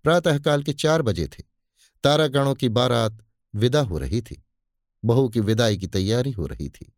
प्रातःकाल 0.02 0.62
के 0.62 0.73
चार 0.73 1.02
बजे 1.02 1.26
थे। 1.26 1.43
तारागणों 2.05 2.55
की 2.55 2.69
बारात 2.69 3.26
विदा 3.55 3.81
हो 3.81 3.99
रही 3.99 4.21
थी। 4.21 4.45
बहू 5.05 5.29
की 5.29 5.40
विदाई 5.40 5.76
की 5.76 5.87
तैयारी 5.87 6.31
हो 6.31 6.47
रही 6.47 6.69
थी। 6.69 6.93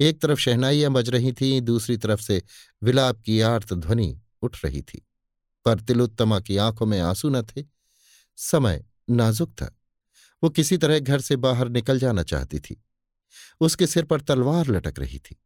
एक 0.00 0.20
तरफ़ 0.20 0.38
शहनाइयाँ 0.38 0.92
बज 0.92 1.10
रही 1.10 1.32
थीं, 1.32 1.60
दूसरी 1.60 1.96
तरफ़ 1.96 2.20
से 2.20 2.42
विलाप 2.82 3.20
की 3.20 3.40
आर्त 3.40 3.74
ध्वनि 3.74 4.20
उठ 4.42 4.64
रही 4.64 4.82
थी। 4.82 5.06
पर 5.64 5.80
तिलोत्तमा 5.80 6.40
की 6.40 6.56
आँखों 6.56 6.86
में 6.86 7.00
आँसू 7.00 7.28
न 7.28 7.42
थे। 7.42 7.64
समय 8.36 8.84
नाजुक 9.10 9.50
था। 9.50 9.76
वो 10.42 10.50
किसी 10.50 10.76
तरह 10.76 10.98
घर 10.98 11.20
से 11.20 11.36
बाहर 11.36 11.68
निकल 11.68 11.98
जाना 11.98 12.22
चाहती 12.22 12.58
थी। 12.58 12.82
उसके 13.60 13.86
सिर 13.86 14.04
पर 14.04 14.20
तलवार 14.20 14.66
लटक 14.66 14.98
रही 14.98 15.18
थी। 15.18 15.36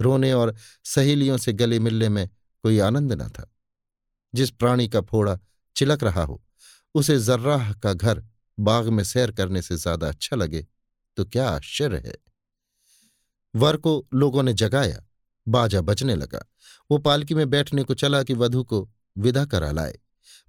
रोने 0.00 0.32
और 0.32 0.56
सहेलियों 0.84 1.36
से 1.36 1.52
गले 1.52 1.78
मिलने 1.78 2.08
में 2.08 2.28
कोई 2.62 2.78
आनंद 2.78 3.12
न 3.12 3.28
था। 3.28 3.54
जिस 4.34 4.50
प्राणी 4.50 4.88
का 4.88 5.00
फोड़ा 5.00 5.38
चिलक 5.76 6.04
रहा 6.04 6.22
हो, 6.22 6.42
उसे 6.94 7.18
जर्राह 7.18 7.72
का 7.72 7.92
घर 7.92 8.24
बाग 8.58 8.88
में 8.88 9.04
सैर 9.04 9.30
करने 9.30 9.62
से 9.62 9.76
ज़्यादा 9.76 10.08
अच्छा 10.08 10.36
लगे 10.36 10.66
तो 11.16 11.24
क्या 11.24 11.48
आश्चर्य 11.48 12.02
है। 12.06 12.31
वर 13.54 13.76
को 13.76 14.06
लोगों 14.14 14.42
ने 14.42 14.52
जगाया, 14.52 15.04
बाजा 15.48 15.80
बजने 15.80 16.16
लगा। 16.16 16.44
वो 16.90 16.98
पालकी 16.98 17.34
में 17.34 17.50
बैठने 17.50 17.82
को 17.82 17.94
चला 17.94 18.22
कि 18.22 18.34
वधु 18.34 18.64
को 18.64 18.88
विदा 19.18 19.44
करा 19.44 19.70
लाए, 19.72 19.98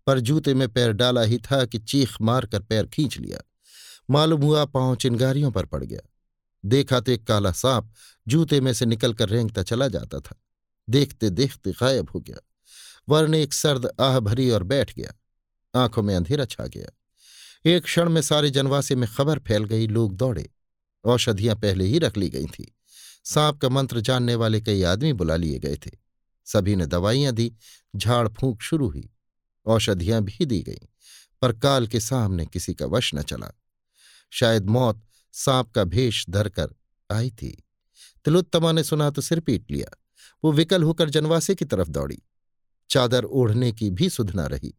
पर 0.07 0.19
जूते 0.19 0.53
में 0.53 0.67
पैर 0.69 0.91
डाला 0.91 1.21
ही 1.21 1.37
था 1.37 1.65
कि 1.65 1.79
चीख 1.79 2.21
मारकर 2.21 2.61
पैर 2.61 2.85
खींच 2.85 3.17
लिया। 3.17 3.39
मालूम 4.09 4.41
हुआ 4.41 4.65
पाँव 4.65 4.95
चिंगारियों 4.95 5.51
पर 5.51 5.65
पड़ 5.65 5.83
गया। 5.83 5.99
देखा 6.65 6.99
तो 6.99 7.11
एक 7.11 7.27
काला 7.27 7.51
सांप 7.51 7.91
जूते 8.27 8.61
में 8.61 8.73
से 8.73 8.85
निकलकर 8.85 9.29
रेंगता 9.29 9.63
चला 9.63 9.87
जाता 9.87 10.19
था। 10.19 10.35
देखते 10.89 11.29
देखते 11.29 11.71
गायब 11.71 12.09
हो 12.15 12.19
गया। 12.19 12.37
वर 13.09 13.27
ने 13.27 13.43
एक 13.43 13.53
सर्द 13.53 13.89
आह 13.99 14.19
भरी 14.19 14.49
और 14.49 14.63
बैठ 14.63 14.95
गया। 14.95 15.13
आँखों 15.75 16.03
में 16.03 16.15
अंधेरा 16.15 16.45
छा 16.45 16.67
गया। 16.67 16.89
एक 17.65 17.83
क्षण 17.83 18.09
में 18.09 18.21
सारे 18.21 18.49
जनवासे 18.49 18.95
में 18.95 19.09
खबर 19.17 19.39
फैल 19.39 19.63
गई, 19.63 19.87
लोग 19.87 20.15
दौड़े। 20.15 20.49
औषधियाँ 21.05 21.55
पहले 21.55 21.85
ही 21.85 21.99
रख 21.99 22.17
ली 22.17 22.29
गई 22.29 22.45
थी। 22.45 22.75
सांप 23.23 23.57
का 23.57 23.69
मंत्र 23.69 23.99
जानने 23.99 24.35
वाले 24.35 24.61
कई 24.61 24.83
आदमी 24.83 25.13
बुला 25.13 25.35
लिए 25.35 25.59
गए 25.59 25.75
थे। 25.75 25.91
सभी 26.45 26.75
ने 26.75 26.85
दवाइयाँ 26.85 27.33
दी, 27.33 27.55
झाड़ 27.95 28.29
फूंक 28.29 28.61
शुरू 28.61 28.89
हुई, 28.89 29.09
औषधियाँ 29.65 30.21
भी 30.21 30.45
दी 30.45 30.61
गईं, 30.61 30.87
पर 31.41 31.53
काल 31.53 31.87
के 31.87 31.99
सामने 31.99 32.45
किसी 32.45 32.73
का 32.73 32.85
वश 32.85 33.15
न 33.15 33.21
चला। 33.21 33.59
शायद 34.31 34.65
मौत 34.65 35.05
सांप 35.31 35.71
का 35.71 35.83
भेष 35.83 36.29
धरकर 36.29 36.67
आई 37.11 37.31
थी। 37.31 37.63
तिलोत्तमा 38.25 38.71
ने 38.71 38.83
सुना 38.83 39.09
तो 39.09 39.21
सिर 39.21 39.39
पीट 39.39 39.71
लिया। 39.71 40.01
वो 40.43 40.51
विकल 40.51 40.83
होकर 40.83 41.09
जनवासे 41.09 41.55
की 41.55 41.65
तरफ़ 41.65 41.87
दौड़ी। 41.87 42.21
चादर 42.89 43.23
ओढ़ने 43.23 43.71
की 43.71 43.89
भी 43.89 44.09
सुधना 44.09 44.45
रही। 44.45 44.75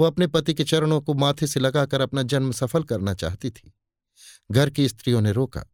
वो 0.00 0.06
अपने 0.06 0.26
पति 0.26 0.54
के 0.54 0.64
चरणों 0.64 1.00
को 1.00 1.14
माथे 1.14 1.46
से 1.46 1.60
लगाकर 1.60 2.00
अपना 2.00 2.22
जन्म 2.22 2.52
सफल 2.52 2.82
करना 2.82 3.14
चाहती 3.14 3.50
थी। 3.50 3.72
घर 4.50 4.70
की 4.70 4.88
स्त्रियों 4.88 5.20
ने 5.20 5.32
रोका। 5.32 5.64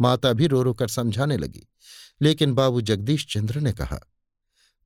माता 0.00 0.32
भी 0.32 0.46
रो 0.46 0.62
रो 0.62 0.74
कर 0.74 0.88
समझाने 0.88 1.36
लगी। 1.36 1.68
लेकिन 2.22 2.54
बाबू 2.54 2.80
जगदीश 2.80 3.26
चंद्र 3.30 3.60
ने 3.60 3.72
कहा, 3.72 4.00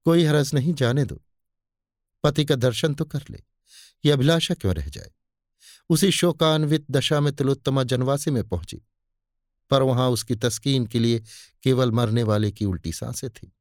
कोई 0.05 0.25
हरज 0.25 0.55
नहीं, 0.55 0.75
जाने 0.75 1.05
दो। 1.05 1.23
पति 2.25 2.45
का 2.45 2.55
दर्शन 2.55 2.95
तो 2.95 3.05
कर 3.05 3.23
ले। 3.31 3.43
ये 4.05 4.13
अभिलाषा 4.13 4.55
क्यों 4.55 4.75
रह 4.75 4.87
जाए? 4.87 5.11
उसी 5.91 6.11
शोकान्वित 6.11 6.91
दशा 6.91 7.21
में 7.21 7.33
तिलोत्तमा 7.33 7.83
जनवासी 7.83 8.31
में 8.31 8.49
पहुँची। 8.49 8.83
पर 9.71 9.83
वहाँ 9.83 10.11
उसकी 10.11 10.35
तस्कीन 10.35 10.87
के 10.87 10.99
लिए 10.99 11.23
केवल 11.63 11.91
मरने 11.91 12.23
वाले 12.23 12.53
की 12.53 12.65
उल्टी 12.65 12.93
साँसें 12.93 13.31
थी। 13.31 13.53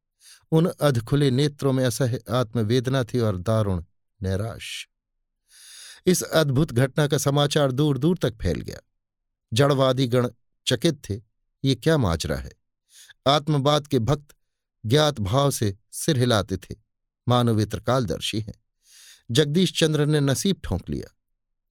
उन 0.51 0.71
अधखुले 0.81 1.31
नेत्रों 1.31 1.73
में 1.73 1.85
असह्य 1.85 2.19
आत्मवेदना 2.29 3.03
थी 3.03 3.19
और 3.19 3.37
दारुण 3.37 3.83
नैराश। 4.23 4.87
इस 6.05 6.21
अद्भुत 6.21 6.73
घटना 6.73 7.07
का 7.07 7.17
समाचार 7.17 7.71
दूर 7.71 7.97
दूर 7.97 8.17
तक 8.17 8.37
फैल 8.41 8.61
गया। 8.61 8.79
जड़वादी 9.53 10.07
गण 10.07 10.29
चकित 10.67 11.01
थे। 11.09 11.30
ये 11.63 11.75
क्या 11.75 11.97
माजरा 11.97 12.35
है? 12.35 12.51
आत्मवाद 13.27 13.87
के 13.87 13.99
भक्त 13.99 14.35
ज्ञात 14.85 15.19
भाव 15.19 15.51
से 15.51 15.77
सिर 15.91 16.17
हिलाते 16.17 16.57
थे। 16.57 16.75
मानो 17.27 17.53
वे 17.53 17.65
त्रिकालदर्शी 17.65 18.39
हैं। 18.39 18.53
जगदीश 19.31 19.79
चंद्र 19.79 20.05
ने 20.05 20.19
नसीब 20.19 20.61
ठोंक 20.63 20.89
लिया। 20.89 21.17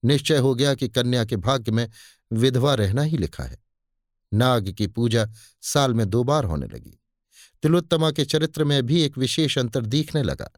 निश्चय 0.05 0.37
हो 0.37 0.55
गया 0.55 0.75
कि 0.75 0.89
कन्या 0.89 1.25
के 1.25 1.35
भाग्य 1.35 1.71
में 1.71 1.89
विधवा 2.33 2.73
रहना 2.73 3.01
ही 3.01 3.17
लिखा 3.17 3.43
है। 3.43 3.63
नाग 4.33 4.71
की 4.71 4.87
पूजा 4.87 5.27
साल 5.61 5.93
में 5.93 6.09
दो 6.09 6.23
बार 6.23 6.43
होने 6.43 6.67
लगी। 6.67 6.99
तिलोत्तमा 7.63 8.11
के 8.11 8.25
चरित्र 8.25 8.63
में 8.63 8.85
भी 8.85 9.01
एक 9.01 9.17
विशेष 9.17 9.57
अंतर 9.57 9.85
दिखने 9.85 10.23
लगा। 10.23 10.49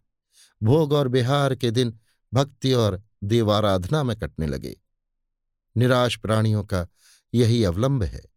भोग 0.64 0.94
और 0.94 1.08
बिहार 1.08 1.56
के 1.56 1.72
दिन 1.72 2.00
भक्ति 2.34 2.74
और 2.74 3.04
देवाराधना 3.24 4.04
में 4.04 4.18
कटने 4.18 4.48
लगे। 4.48 4.82
निराश 5.78 6.18
प्राणियों 6.18 6.64
का 6.64 6.88
यही 7.34 7.64
अवलंब 7.64 8.04
है। 8.04 8.33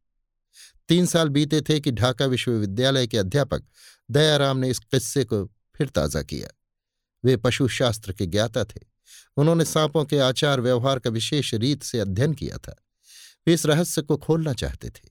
तीन 0.88 1.06
साल 1.06 1.28
बीते 1.28 1.60
थे 1.60 1.80
कि 1.80 1.90
ढाका 1.90 2.26
विश्वविद्यालय 2.26 3.06
के 3.06 3.18
अध्यापक 3.18 3.64
दयाराम 4.10 4.56
ने 4.56 4.70
इस 4.70 4.78
किस्से 4.78 5.24
को 5.24 5.52
फिर 5.74 5.88
ताज़ा 5.88 6.22
किया। 6.22 6.48
वे 7.24 7.36
पशुशास्त्र 7.36 8.12
के 8.12 8.26
ज्ञाता 8.26 8.64
थे। 8.64 8.80
उन्होंने 9.36 9.64
सांपों 9.64 10.04
के 10.04 10.18
आचार 10.18 10.60
व्यवहार 10.60 10.98
का 10.98 11.10
विशेष 11.10 11.54
रीत 11.54 11.82
से 11.82 11.98
अध्ययन 11.98 12.32
किया 12.34 12.58
था। 12.58 12.76
वे 13.46 13.54
इस 13.54 13.66
रहस्य 13.66 14.02
को 14.02 14.16
खोलना 14.16 14.52
चाहते 14.52 14.90
थे। 14.90 15.08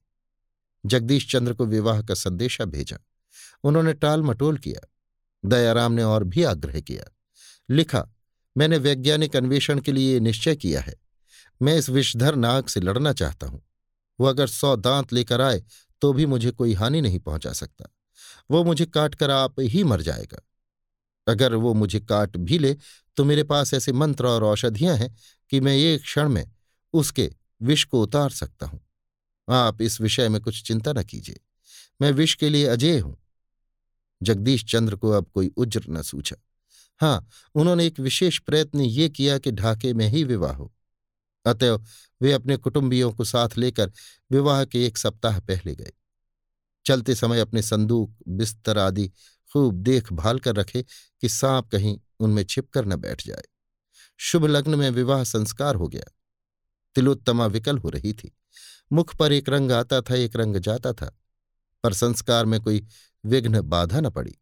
जगदीश 0.86 1.32
चंद्र 1.32 1.53
को 1.53 1.65
विवाह 1.65 2.01
का 2.01 2.13
संदेशा 2.13 2.65
भेजा। 2.65 2.98
उन्होंने 3.63 3.94
टाल 3.94 4.22
मटोल 4.22 4.58
किया। 4.58 4.88
दयाराम 5.46 5.91
ने 5.91 6.03
और 6.03 6.24
भी 6.24 6.44
आग्रह 6.44 6.82
किया। 6.82 7.15
लिखा, 7.70 8.08
मैंने 8.58 8.77
वैज्ञानिक 8.77 9.36
अन्वेषण 9.36 9.79
के 9.79 9.91
लिए 9.91 10.20
निश्चय 10.20 10.55
किया 10.55 10.82
है। 10.82 10.96
मैं 11.62 11.77
इस 11.77 11.89
विषधर 11.89 12.36
नाग 12.36 12.65
से 12.65 12.79
लड़ना 12.79 13.13
चाहता 13.13 13.48
हूँ। 13.48 13.65
वो 14.19 14.27
अगर 14.27 14.48
सौ 14.48 14.75
दांत 14.75 15.13
लेकर 15.13 15.41
आए 15.41 15.63
तो 16.01 16.13
भी 16.13 16.25
मुझे 16.25 16.51
कोई 16.51 16.74
हानि 16.74 17.01
नहीं 17.01 17.19
पहुँचा 17.19 17.53
सकता। 17.53 17.86
वो 18.51 18.63
मुझे 18.63 18.86
काट 18.86 19.15
कर 19.15 19.29
आप 19.29 19.60
ही 19.60 19.84
मर 19.84 20.01
जाएगा। 20.01 20.41
अगर 21.27 21.55
वो 21.55 21.74
मुझे 21.74 22.00
काट 22.00 22.38
भी 22.38 22.60
ले 22.60 22.75
तो 23.17 23.24
मेरे 23.24 23.43
पास 23.43 23.74
ऐसे 23.74 23.91
मंत्र 23.91 24.27
और 24.27 24.43
औषधियाँ 24.43 24.95
हैं 24.98 25.15
कि 25.50 25.60
मैं 25.60 25.75
एक 25.75 26.01
क्षण 26.01 26.29
में 26.29 26.51
उसके 26.93 27.31
विष 27.62 27.84
को 27.84 28.01
उतार 28.01 28.29
सकता 28.29 28.65
हूँ। 28.65 28.79
आप 29.48 29.81
इस 29.81 30.01
विषय 30.01 30.29
में 30.29 30.41
कुछ 30.41 30.62
चिंता 30.63 30.93
न 30.93 31.03
कीजिए। 31.03 31.39
मैं 32.01 32.12
विष 32.12 32.36
के 32.36 32.50
लिए 32.50 32.65
अजय 32.65 33.00
हूँ। 33.00 33.17
जगदीश 34.22 34.65
चंद्र 34.65 34.95
को 34.95 35.10
अब 35.10 35.29
कोई 35.34 35.51
उज्र 35.57 35.86
न 35.89 36.01
सूझा। 36.01 36.36
हाँ 37.01 37.27
उन्होंने 37.55 37.86
एक 37.86 38.00
विशेष 38.00 38.39
प्रयत्न 38.39 38.81
ये 38.81 39.10
किया 39.10 39.38
कि 39.38 39.51
ढाके 39.51 39.93
में 39.93 40.07
ही 40.07 40.24
विवाह 40.24 40.53
हो। 40.53 40.72
अतएव 41.46 41.86
वे 42.22 42.32
अपने 42.32 42.58
कुटुंबियों 42.58 43.12
को 43.14 43.24
साथ 43.24 43.58
लेकर 43.58 43.92
विवाह 44.32 44.64
के 44.66 44.86
एक 44.86 44.98
सप्ताह 44.98 45.40
पहले 45.40 45.75
गए। 45.75 45.92
चलते 46.86 47.16
समय 47.16 47.40
अपने 47.40 47.62
संदूक, 47.62 48.16
बिस्तर 48.28 48.78
आदि 48.78 49.12
खूब 49.54 49.75
देखभाल 49.75 50.40
कर 50.40 50.56
रखे 50.56 50.84
कि 51.22 51.30
सांप 51.30 51.70
कहीं 51.72 52.00
उनमें 52.20 52.44
छिपकर 52.44 52.86
न 52.86 52.96
बैठ 52.96 53.25
जाए। 53.28 53.44
शुभ 54.18 54.46
लग्न 54.46 54.75
में 54.75 54.90
विवाह 54.90 55.24
संस्कार 55.24 55.75
हो 55.75 55.88
गया। 55.88 56.12
तिलोत्तमा 56.96 57.46
विकल 57.46 57.78
हो 57.78 57.90
रही 57.90 58.14
थी। 58.14 58.36
मुख 58.92 59.16
पर 59.16 59.32
एक 59.32 59.50
रंग 59.50 59.72
आता 59.72 60.02
था, 60.02 60.16
एक 60.16 60.36
रंग 60.36 60.56
जाता 60.56 60.94
था, 60.94 61.18
पर 61.84 61.94
संस्कार 61.94 62.46
में 62.46 62.60
कोई 62.62 62.86
विघ्न 63.25 63.62
बाधा 63.62 64.00
न 64.00 64.10
पड़ी। 64.10 64.36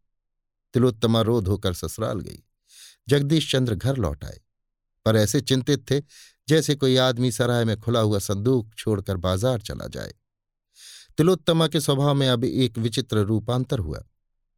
तिलोत्तमा 0.74 1.20
रोध 1.20 1.48
होकर 1.48 1.74
ससुराल 1.74 2.20
गई। 2.20 2.42
जगदीश 3.08 3.50
चंद्र 3.52 3.74
घर 3.74 3.96
लौट 3.96 4.24
आए, 4.24 4.40
पर 5.04 5.16
ऐसे 5.16 5.40
चिंतित 5.40 5.90
थे 5.90 6.02
जैसे 6.48 6.74
कोई 6.74 6.96
आदमी 6.96 7.32
सराय 7.32 7.64
में 7.64 7.80
खुला 7.80 8.00
हुआ 8.00 8.18
संदूक 8.18 8.74
छोड़कर 8.74 9.16
बाज़ार 9.16 9.60
चला 9.60 9.86
जाए। 9.86 10.12
तिलोत्तमा 11.18 11.68
के 11.68 11.80
स्वभाव 11.80 12.14
में 12.14 12.28
अब 12.28 12.44
एक 12.44 12.78
विचित्र 12.78 13.18
रूपांतर 13.18 13.78
हुआ। 13.78 14.04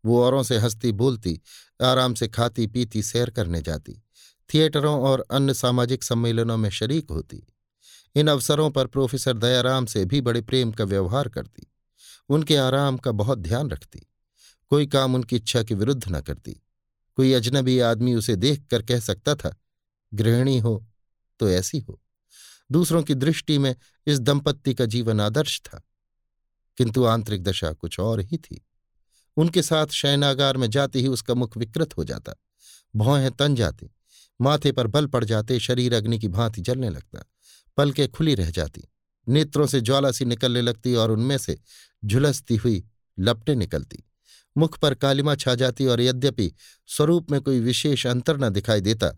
वो 0.04 0.22
औरों 0.22 0.42
से 0.42 0.58
हंसती 0.58 0.92
बोलती, 0.92 1.40
आराम 1.82 2.14
से 2.14 2.28
खाती 2.28 2.66
पीती 2.66 3.02
सैर 3.02 3.30
करने 3.30 3.62
जाती। 3.62 4.02
थिएटरों 4.50 5.00
और 5.00 5.24
अन्य 5.30 5.54
सामाजिक 5.54 6.02
सम्मेलनों 6.02 6.56
में 6.56 6.70
शरीक 6.70 7.10
होती। 7.10 7.46
इन 8.16 8.28
अवसरों 8.28 8.70
पर 8.70 8.86
प्रोफेसर 8.86 9.36
दयाराम 9.36 9.86
से 9.86 10.04
भी 10.04 10.20
बड़े 10.20 10.40
प्रेम 10.40 10.72
का 10.72 10.84
व्यवहार 10.84 11.28
करती। 11.28 11.66
उनके 12.28 12.56
आराम 12.56 12.96
का 12.96 13.12
बहुत 13.12 13.38
ध्यान 13.38 13.70
रखती। 13.70 14.06
कोई 14.70 14.86
काम 14.86 15.14
उनकी 15.14 15.36
इच्छा 15.36 15.62
के 15.62 15.74
विरुद्ध 15.74 16.04
न 16.08 16.20
करती। 16.20 16.52
कोई 17.16 17.32
अजनबी 17.32 17.78
आदमी 17.78 18.14
उसे 18.14 18.36
देख 18.36 18.66
कर 18.70 18.82
कह 18.82 19.00
सकता 19.00 19.34
था, 19.34 19.54
गृहिणी 20.14 20.58
हो 20.58 20.86
तो 21.40 21.48
ऐसी 21.48 21.78
हो। 21.78 22.00
दूसरों 22.70 23.02
की 23.02 23.14
दृष्टि 23.14 23.58
में 23.58 23.74
इस 24.06 24.18
दंपत्ति 24.18 24.74
का 24.74 24.84
जीवन 24.84 25.20
आदर्श 25.20 25.60
था, 25.60 25.82
किंतु 26.78 27.04
आंतरिक 27.04 27.42
दशा 27.42 27.72
कुछ 27.72 27.98
और 28.00 28.20
ही 28.20 28.36
थी। 28.36 28.64
उनके 29.36 29.62
साथ 29.62 29.86
शयनागार 29.86 30.56
में 30.56 30.68
जाते 30.70 31.00
ही 31.00 31.08
उसका 31.08 31.34
मुख 31.34 31.56
विकृत 31.56 31.96
हो 31.96 32.04
जाता। 32.04 32.34
भौहें 32.94 33.30
तन 33.30 33.54
जाती, 33.54 33.90
माथे 34.40 34.72
पर 34.72 34.86
बल 34.86 35.06
पड़ 35.06 35.24
जाते, 35.24 35.58
शरीर 35.58 35.94
अग्नि 35.94 36.18
की 36.18 36.28
भांति 36.28 36.60
जलने 36.60 36.90
लगता, 36.90 37.24
पलके 37.76 38.06
खुली 38.06 38.34
रह 38.34 38.50
जाती, 38.50 38.84
नेत्रों 39.26 39.66
से 39.66 39.80
ज्वाला 39.80 40.10
सी 40.12 40.24
निकलने 40.24 40.60
लगती 40.60 40.94
और 40.94 41.10
उनमें 41.10 41.38
से 41.38 41.58
झुलसती 42.04 42.56
हुई 42.56 42.84
लपटे 43.18 43.54
निकलती। 43.54 44.02
मुख 44.56 44.78
पर 44.78 44.94
कालिमा 44.94 45.34
छा 45.34 45.54
जाती 45.54 45.86
और 45.86 46.00
यद्यपि 46.00 46.52
स्वरूप 46.88 47.30
में 47.30 47.40
कोई 47.40 47.60
विशेष 47.60 48.06
अंतर 48.06 48.36
न 48.38 48.48
दिखाई 48.48 48.80
देता 48.80 49.10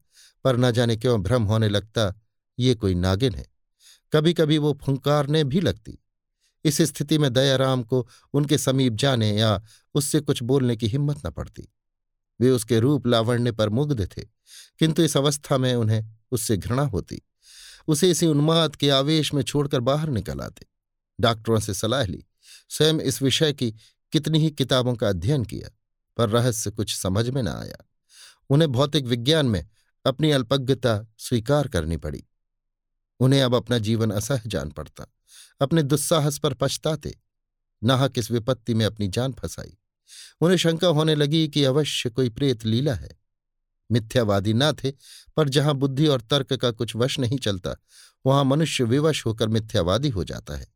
पर 0.44 0.56
न 0.56 0.70
जाने 0.70 0.96
क्यों 0.96 1.22
भ्रम 1.22 1.42
होने 1.42 1.68
लगता, 1.68 2.20
ये 2.58 2.74
कोई 2.74 2.94
नागिन 2.94 3.34
है। 3.34 3.46
कभी 4.12 4.34
कभी 4.34 4.58
वो 4.58 4.78
फुंकारने 4.82 5.44
भी 5.44 5.60
लगती। 5.60 5.98
इस 6.64 6.82
स्थिति 6.82 7.18
में 7.18 7.32
दयाराम 7.32 7.82
को 7.82 8.08
उनके 8.32 8.58
समीप 8.58 8.92
जाने 8.92 9.38
या 9.38 9.62
उससे 9.94 10.20
कुछ 10.20 10.42
बोलने 10.42 10.76
की 10.76 10.86
हिम्मत 10.86 11.26
न 11.26 11.30
पड़ती। 11.30 11.68
वे 12.40 12.50
उसके 12.50 12.80
रूप 12.80 13.06
लावण्य 13.06 13.52
पर 13.52 13.68
मुग्ध 13.68 14.06
थे, 14.16 14.22
किंतु 14.78 15.02
इस 15.02 15.16
अवस्था 15.16 15.58
में 15.58 15.74
उन्हें 15.74 16.16
उससे 16.32 16.56
घृणा 16.56 16.82
होती। 16.82 17.22
उसे 17.88 18.10
इसी 18.10 18.26
उन्माद 18.26 18.76
के 18.76 18.90
आवेश 18.90 19.34
में 19.34 19.42
छोड़कर 19.42 19.80
बाहर 19.80 20.08
निकल 20.08 20.40
आते। 20.40 20.66
डॉक्टरों 21.20 21.60
से 21.60 21.74
सलाह 21.74 22.04
ली, 22.04 22.24
स्वयं 22.68 22.94
इस 22.94 23.22
विषय 23.22 23.52
की 23.52 23.74
कितनी 24.12 24.38
ही 24.38 24.50
किताबों 24.50 24.94
का 24.94 25.08
अध्ययन 25.08 25.44
किया, 25.44 25.68
पर 26.16 26.28
रहस्य 26.28 26.70
कुछ 26.70 26.96
समझ 26.96 27.28
में 27.28 27.42
न 27.42 27.48
आया। 27.48 27.76
उन्हें 28.50 28.72
भौतिक 28.72 29.04
विज्ञान 29.04 29.46
में 29.46 29.66
अपनी 30.06 30.30
अल्पज्ञता 30.30 31.06
स्वीकार 31.18 31.68
करनी 31.68 31.96
पड़ी। 31.96 32.24
उन्हें 33.20 33.42
अब 33.42 33.54
अपना 33.54 33.78
जीवन 33.78 34.10
असह 34.10 34.40
जान 34.46 34.70
पड़ता। 34.70 35.14
अपने 35.60 35.82
दुस्साहस 35.82 36.38
पर 36.38 36.54
पछताते। 36.54 37.18
नाहक 37.84 38.18
इस 38.18 38.30
विपत्ति 38.30 38.74
में 38.74 38.86
अपनी 38.86 39.08
जान 39.08 39.32
फंसाई। 39.32 39.78
उन्हें 40.40 40.58
शंका 40.58 40.88
होने 40.88 41.14
लगी 41.14 41.48
कि 41.48 41.64
अवश्य 41.64 42.10
कोई 42.10 42.28
प्रेत 42.28 42.64
लीला 42.64 42.94
है। 42.94 43.18
मिथ्यावादी 43.92 44.52
न 44.52 44.72
थे, 44.72 44.90
पर 45.36 45.48
जहाँ 45.48 45.74
बुद्धि 45.74 46.06
और 46.06 46.20
तर्क 46.20 46.52
का 46.52 46.70
कुछ 46.70 46.96
वश 46.96 47.18
नहीं 47.18 47.38
चलता, 47.38 47.76
वहाँ 48.26 48.44
मनुष्य 48.44 48.84
विवश 48.84 49.26
होकर 49.26 49.48
मिथ्यावादी 49.48 50.08
हो 50.08 50.24
जाता 50.24 50.56
है। 50.56 50.66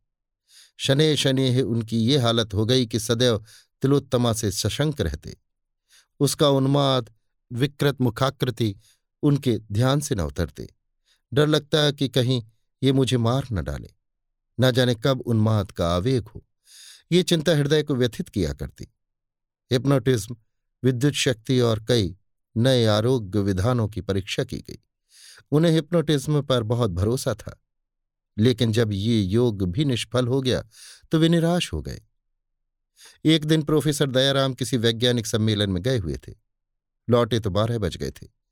शनि 0.77 1.17
शनि 1.17 1.61
उनकी 1.61 1.97
ये 1.97 2.17
हालत 2.17 2.53
हो 2.53 2.65
गई 2.65 2.85
कि 2.85 2.99
सदैव 2.99 3.45
तिलोत्तमा 3.81 4.33
से 4.33 4.51
सशंक 4.51 5.01
रहते। 5.01 5.37
उसका 6.19 6.49
उन्माद, 6.49 7.09
विकृत 7.53 8.01
मुखाकृति 8.01 8.75
उनके 9.23 9.59
ध्यान 9.71 9.99
से 9.99 10.15
न 10.15 10.19
उतरते। 10.19 10.69
डर 11.33 11.47
लगता 11.47 11.91
कि 11.91 12.09
कहीं 12.09 12.43
ये 12.83 12.91
मुझे 12.91 13.17
मार 13.17 13.45
न 13.51 13.63
डाले। 13.63 13.89
न 14.59 14.71
जाने 14.71 14.95
कब 14.95 15.21
उन्माद 15.21 15.71
का 15.71 15.95
आवेग 15.95 16.27
हो। 16.27 16.45
ये 17.11 17.23
चिंता 17.23 17.51
हृदय 17.51 17.83
को 17.83 17.95
व्यथित 17.95 18.29
किया 18.29 18.53
करती। 18.53 18.87
हिप्नोटिज्म, 19.71 20.35
विद्युत 20.83 21.13
शक्ति 21.13 21.59
और 21.59 21.85
कई 21.87 22.17
नए 22.57 22.85
आरोग्य 22.85 23.39
विधानों 23.39 23.87
की 23.87 24.01
परीक्षा 24.01 24.43
की 24.43 24.57
गई। 24.57 24.79
उन्हें 25.51 25.71
हिप्नोटिज्म 25.71 26.41
पर 26.41 26.63
बहुत 26.63 26.91
भरोसा 26.91 27.33
था। 27.33 27.59
लेकिन 28.37 28.71
जब 28.71 28.89
ये 28.93 29.21
योग 29.21 29.71
भी 29.71 29.85
निष्फल 29.85 30.27
हो 30.27 30.41
गया 30.41 30.63
तो 31.11 31.19
वे 31.19 31.29
निराश 31.29 31.73
हो 31.73 31.81
गए। 31.81 32.01
एक 33.25 33.45
दिन 33.45 33.63
प्रोफेसर 33.63 34.11
दयाराम 34.11 34.53
किसी 34.53 34.77
वैज्ञानिक 34.77 35.27
सम्मेलन 35.27 35.69
में 35.69 35.83
गए 35.83 35.97
हुए 35.97 36.17
थे। 36.17 36.33
लौटे 37.09 37.39
तो 37.39 37.49
बारह 37.49 37.77
बज 37.77 37.97
गए 37.97 38.11
थे। 38.11 38.42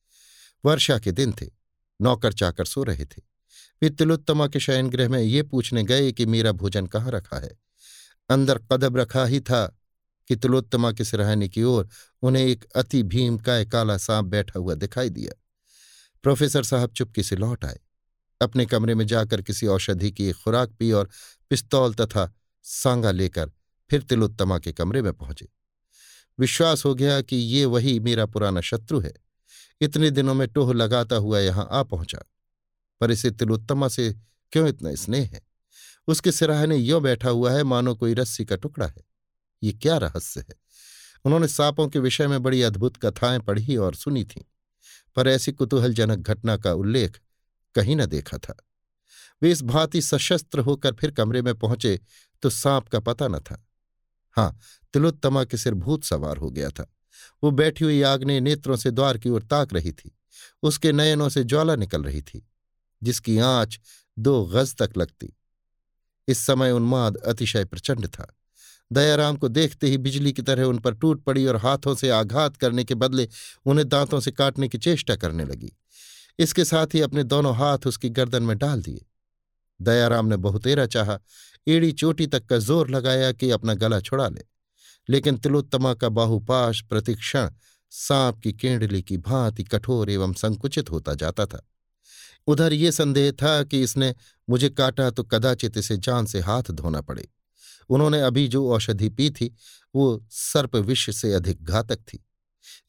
वर्षा 0.65 0.99
के 0.99 1.11
दिन 1.11 1.31
थे। 1.31 1.47
नौकर 2.01 2.33
चाकर 2.33 2.65
सो 2.65 2.83
रहे 2.83 3.05
थे। 3.05 3.21
वे 3.81 3.89
तिलोत्तमा 3.89 4.47
के 4.47 4.59
शयनगृह 4.59 5.09
में 5.09 5.21
ये 5.21 5.43
पूछने 5.43 5.83
गए 5.83 6.11
कि 6.11 6.25
मेरा 6.25 6.51
भोजन 6.51 6.87
कहाँ 6.87 7.11
रखा 7.11 7.39
है। 7.39 7.59
अंदर 8.29 8.57
कदब 8.57 8.97
रखा 8.97 9.25
ही 9.25 9.39
था 9.39 9.77
कि 10.27 10.35
तिलोत्तमा 10.35 10.91
के 10.91 11.05
सिरहाने 11.05 11.49
की 11.49 11.63
ओर 11.63 11.89
उन्हें 12.21 12.45
एक 12.45 12.65
अति 12.75 13.03
भीम 13.03 13.37
का 13.37 13.63
काला 13.63 13.97
सांप 13.97 14.25
बैठा 14.25 14.59
हुआ 14.59 14.75
दिखाई 14.75 15.09
दिया। 15.09 15.41
प्रोफेसर 16.23 16.63
साहब 16.63 16.89
चुपके 16.89 17.23
से 17.23 17.35
लौट 17.35 17.65
आए। 17.65 17.79
अपने 18.41 18.65
कमरे 18.65 18.95
में 18.95 19.07
जाकर 19.07 19.41
किसी 19.41 19.67
औषधि 19.67 20.11
की 20.11 20.31
खुराक 20.31 20.69
पी 20.69 20.91
और 20.91 21.09
पिस्तौल 21.49 21.93
तथा 21.93 22.33
सांगा 22.63 23.11
लेकर 23.11 23.51
फिर 23.89 24.01
तिलोत्तमा 24.01 24.59
के 24.59 24.73
कमरे 24.73 25.01
में 25.01 25.13
पहुँचे। 25.13 25.47
विश्वास 26.39 26.85
हो 26.85 26.95
गया 26.95 27.21
कि 27.21 27.35
ये 27.35 27.65
वही 27.65 27.99
मेरा 27.99 28.25
पुराना 28.25 28.61
शत्रु 28.61 28.99
है। 28.99 29.13
इतने 29.81 30.11
दिनों 30.11 30.33
में 30.33 30.47
टोह 30.47 30.73
लगाता 30.73 31.15
हुआ 31.15 31.39
यहाँ 31.39 31.67
आ 31.71 31.83
पहुँचा। 31.83 32.19
पर 33.01 33.11
इसे 33.11 33.31
तिलोत्तमा 33.31 33.87
से 33.87 34.15
क्यों 34.51 34.67
इतना 34.67 34.95
स्नेह 34.95 35.29
है? 35.33 35.41
उसके 36.07 36.31
सिराहने 36.31 36.75
यो 36.75 36.99
बैठा 36.99 37.29
हुआ 37.29 37.51
है, 37.51 37.63
मानो 37.63 37.95
कोई 37.95 38.13
रस्सी 38.13 38.45
का 38.45 38.55
टुकड़ा 38.55 38.87
है। 38.87 39.03
ये 39.63 39.73
क्या 39.73 39.97
रहस्य 39.97 40.39
है? 40.39 40.55
उन्होंने 41.25 41.47
सांपों 41.47 41.87
के 41.87 41.99
विषय 41.99 42.27
में 42.27 42.43
बड़ी 42.43 42.61
अद्भुत 42.61 42.97
कथाएँ 42.97 43.39
पढ़ी 43.39 43.75
और 43.75 43.95
सुनी 43.95 44.23
थीं, 44.23 44.41
पर 45.15 45.27
ऐसी 45.27 45.51
कुतूहलजनक 45.51 46.19
घटना 46.19 46.57
का 46.57 46.73
उल्लेख 46.73 47.19
कहीं 47.75 47.95
न 47.95 48.05
देखा 48.05 48.37
था। 48.37 48.55
वे 49.41 49.51
इस 49.51 49.61
भांति 49.61 50.01
सशस्त्र 50.01 50.59
होकर 50.59 50.93
फिर 50.93 51.11
कमरे 51.11 51.41
में 51.41 51.55
पहुँचे 51.55 51.99
तो 52.41 52.49
सांप 52.49 52.87
का 52.87 52.99
पता 52.99 53.27
न 53.27 53.39
था। 53.39 53.67
हाँ 54.31 54.59
तिलोत्तमा 54.93 55.43
के 55.43 55.57
सिर 55.57 55.73
भूत 55.73 56.03
सवार 56.03 56.37
हो 56.37 56.49
गया 56.49 56.69
था। 56.69 56.93
वो 57.43 57.51
बैठी 57.51 57.85
हुई 57.85 58.01
आग्ने 58.01 58.39
नेत्रों 58.39 58.75
से 58.75 58.91
द्वार 58.91 59.17
की 59.17 59.29
ओर 59.29 59.43
ताक 59.43 59.73
रही 59.73 59.91
थी। 59.91 60.17
उसके 60.63 60.91
नयनों 60.91 61.29
से 61.29 61.43
ज्वाला 61.43 61.75
निकल 61.75 62.03
रही 62.03 62.21
थी, 62.21 62.47
जिसकी 63.01 63.37
आँच 63.37 63.79
दो 64.17 64.45
गज 64.45 64.75
तक 64.75 64.97
लगती। 64.97 65.33
इस 66.27 66.37
समय 66.37 66.71
उन्माद 66.71 67.17
अतिशय 67.17 67.65
प्रचंड 67.65 68.07
था। 68.07 68.35
दयाराम 68.91 69.35
को 69.35 69.47
देखते 69.47 69.87
ही 69.87 69.97
बिजली 69.97 70.33
की 70.33 70.41
तरह 70.41 70.63
उन 70.63 70.79
पर 70.79 70.93
टूट 70.93 71.23
पड़ी 71.23 71.45
और 71.45 71.55
हाथों 71.55 71.95
से 71.95 72.09
आघात 72.09 72.57
करने 72.57 72.83
के 72.83 72.95
बदले 72.95 73.27
उन्हें 73.65 73.87
दांतों 73.89 74.19
से 74.19 74.31
काटने 74.31 74.67
की 74.67 74.77
चेष्टा 74.77 75.15
करने 75.15 75.45
लगी। 75.45 75.71
इसके 76.39 76.65
साथ 76.65 76.87
ही 76.93 77.01
अपने 77.01 77.23
दोनों 77.23 77.55
हाथ 77.55 77.87
उसकी 77.87 78.09
गर्दन 78.09 78.43
में 78.43 78.57
डाल 78.57 78.81
दिए। 78.81 79.05
दयाराम 79.79 80.25
ने 80.25 80.37
बहुतेरा 80.37 80.85
चाहा, 80.85 81.19
एड़ी 81.67 81.91
चोटी 81.91 82.27
तक 82.27 82.45
का 82.45 82.57
ज़ोर 82.57 82.89
लगाया 82.89 83.31
कि 83.31 83.49
अपना 83.51 83.73
गला 83.73 83.99
छुड़ा 83.99 84.27
ले। 84.27 84.43
लेकिन 85.11 85.37
तिलोत्तमा 85.37 85.93
का 85.93 86.09
बाहुपाश 86.09 86.81
प्रतिक्षण 86.81 87.49
सांप 87.91 88.39
की 88.39 88.53
केंडली 88.53 89.01
की 89.01 89.17
भांति 89.17 89.63
कठोर 89.63 90.09
एवं 90.09 90.33
संकुचित 90.33 90.91
होता 90.91 91.13
जाता 91.13 91.45
था। 91.45 91.61
उधर 92.47 92.73
ये 92.73 92.91
संदेह 92.91 93.31
था 93.31 93.63
कि 93.63 93.81
इसने 93.81 94.13
मुझे 94.49 94.69
काटा 94.69 95.09
तो 95.09 95.23
कदाचित 95.23 95.77
इसे 95.77 95.97
जान 95.97 96.25
से 96.25 96.39
हाथ 96.39 96.71
धोना 96.71 97.01
पड़े। 97.01 97.27
उन्होंने 97.89 98.21
अभी 98.21 98.47
जो 98.47 98.69
औषधि 98.71 99.09
पी 99.09 99.29
थी 99.29 99.55
वो 99.95 100.25
सर्प 100.31 100.75
विष 100.75 101.09
से 101.15 101.33
अधिक 101.33 101.63
घातक 101.63 101.99
थी। 101.99 102.25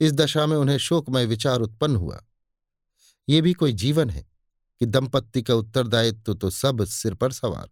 इस 0.01 0.13
दशा 0.13 0.47
में 0.47 0.57
उन्हें 0.57 0.79
शोकमय 0.79 1.27
विचार 1.27 1.61
उत्पन्न 1.61 1.97
हुआ। 1.97 2.23
ये 3.29 3.41
भी 3.41 3.53
कोई 3.53 3.73
जीवन 3.73 4.11
है 4.11 4.23
कि 4.81 4.87
दंपत्ति 4.87 5.43
का 5.43 5.55
उत्तरदायित्व 5.55 6.23
तो, 6.23 6.35
तो 6.35 6.51
सब 6.51 6.85
सिर 6.85 7.15
पर 7.15 7.33
सवार 7.33 7.69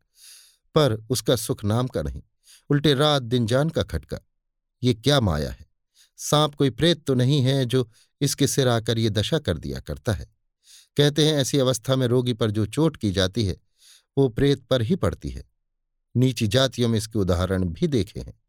पर 0.75 1.07
उसका 1.11 1.37
सुख 1.37 1.65
नाम 1.65 1.89
का 1.89 2.03
नहीं 2.03 2.23
उल्टे 2.71 2.95
रात 2.95 3.23
दिन 3.23 3.47
जान 3.47 3.69
का 3.69 3.83
खटका। 3.83 4.19
ये 4.83 4.95
क्या 4.95 5.21
माया 5.21 5.51
है? 5.51 5.67
सांप 6.17 6.55
कोई 6.55 6.71
प्रेत 6.71 7.05
तो 7.05 7.15
नहीं 7.15 7.43
है 7.43 7.65
जो 7.65 7.91
इसके 8.21 8.47
सिर 8.47 8.69
आकर 8.69 8.99
ये 8.99 9.11
दशा 9.11 9.39
कर 9.39 9.59
दिया 9.59 9.81
करता 9.81 10.13
है। 10.13 10.29
कहते 10.97 11.27
हैं 11.27 11.35
ऐसी 11.35 11.59
अवस्था 11.59 11.97
में 11.97 12.07
रोगी 12.07 12.33
पर 12.33 12.51
जो 12.51 12.67
चोट 12.67 12.97
की 12.97 13.11
जाती 13.11 13.45
है, 13.45 13.57
वो 14.19 14.29
प्रेत 14.29 14.63
पर 14.63 14.83
ही 14.83 14.97
पड़ती 14.97 15.31
है। 15.31 15.51
नीची 16.17 16.47
जातियों 16.47 16.89
में 16.89 16.99
इसके 16.99 17.19
उदाहरण 17.19 17.65
भी 17.65 17.87
देखे 17.87 18.21
हैं। 18.21 18.41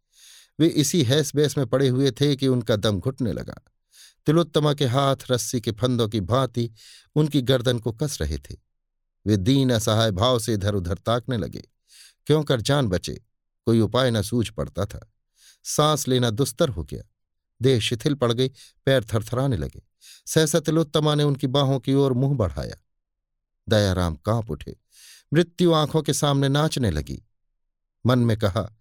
वे 0.59 0.67
इसी 0.67 1.03
हैस 1.03 1.35
बैस 1.35 1.57
में 1.57 1.67
पड़े 1.67 1.87
हुए 1.87 2.11
थे 2.11 2.35
कि 2.35 2.47
उनका 2.47 2.75
दम 2.75 2.99
घुटने 2.99 3.33
लगा। 3.33 3.61
तिलोत्तमा 4.25 4.73
के 4.73 4.85
हाथ, 4.85 5.15
रस्सी 5.31 5.61
के 5.61 5.71
फंदों 5.71 6.09
की 6.09 6.19
भांति 6.19 6.71
उनकी 7.15 7.41
गर्दन 7.41 7.79
को 7.79 7.91
कस 7.91 8.17
रहे 8.21 8.37
थे। 8.37 8.55
वे 9.25 9.37
दीन 9.37 9.69
असहाय 9.69 10.11
भाव 10.11 10.39
से 10.39 10.53
इधर 10.53 10.75
उधर 10.75 10.95
ताकने 10.95 11.37
लगे। 11.37 11.63
क्यों 12.25 12.43
कर 12.43 12.61
जान 12.61 12.87
बचे? 12.87 13.21
कोई 13.65 13.79
उपाय 13.79 14.11
न 14.11 14.21
सूझ 14.21 14.49
पड़ता 14.49 14.85
था। 14.85 15.11
सांस 15.63 16.07
लेना 16.07 16.29
दुस्तर 16.29 16.69
हो 16.69 16.83
गया। 16.83 17.03
देह 17.61 17.79
शिथिल 17.79 18.15
पड़ 18.15 18.33
गई, 18.33 18.49
पैर 18.85 19.03
थरथराने 19.03 19.57
लगे। 19.57 19.81
सहसा 20.25 20.59
तिलोत्तमा 20.59 21.15
ने 21.15 21.23
उनकी 21.23 21.47
बाहों 21.47 21.79
की 21.79 21.93
ओर 21.93 22.13
मुँह 22.13 22.35
बढ़ाया। 22.35 22.75
दयाराम 23.69 24.15
काँप 24.15 24.51
उठे। 24.51 24.77
मृत्यु 25.33 25.73
आँखों 25.73 26.01
के 26.01 26.13
सामने 26.13 26.49
नाचने 26.49 26.91
लगी। 26.91 27.23
मन 28.05 28.19
में 28.19 28.37
कहा, 28.37 28.77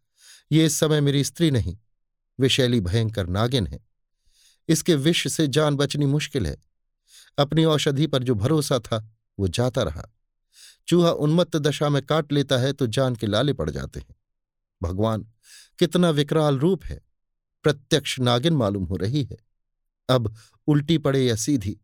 ये 0.52 0.66
इस 0.66 0.76
समय 0.76 1.00
मेरी 1.00 1.24
स्त्री 1.24 1.50
नहीं। 1.50 1.78
विशैली 2.40 2.80
भयंकर 2.80 3.26
नागिन 3.26 3.66
है। 3.66 3.86
इसके 4.68 4.94
विष 4.94 5.28
से 5.28 5.48
जान 5.48 5.76
बचनी 5.76 6.06
मुश्किल 6.06 6.46
है। 6.46 6.56
अपनी 7.38 7.64
औषधि 7.64 8.06
पर 8.06 8.22
जो 8.22 8.34
भरोसा 8.34 8.78
था, 8.78 9.10
वो 9.38 9.48
जाता 9.48 9.82
रहा। 9.82 10.08
चूहा 10.88 11.10
उन्मत्त 11.10 11.56
दशा 11.56 11.88
में 11.88 12.06
काट 12.06 12.32
लेता 12.32 12.58
है 12.58 12.72
तो 12.72 12.86
जान 12.86 13.16
के 13.16 13.26
लाले 13.26 13.52
पड़ 13.52 13.70
जाते 13.70 14.00
हैं। 14.00 14.16
भगवान, 14.82 15.26
कितना 15.78 16.10
विकराल 16.10 16.58
रूप 16.58 16.84
है। 16.84 17.00
प्रत्यक्ष 17.62 18.20
नागिन 18.20 18.52
मालूम 18.52 18.84
हो 18.84 18.96
रही 18.96 19.22
है। 19.24 19.36
अब 20.08 20.36
उल्टी 20.66 20.98
पड़े 20.98 21.24
या 21.24 21.36
सीधी, 21.36 21.80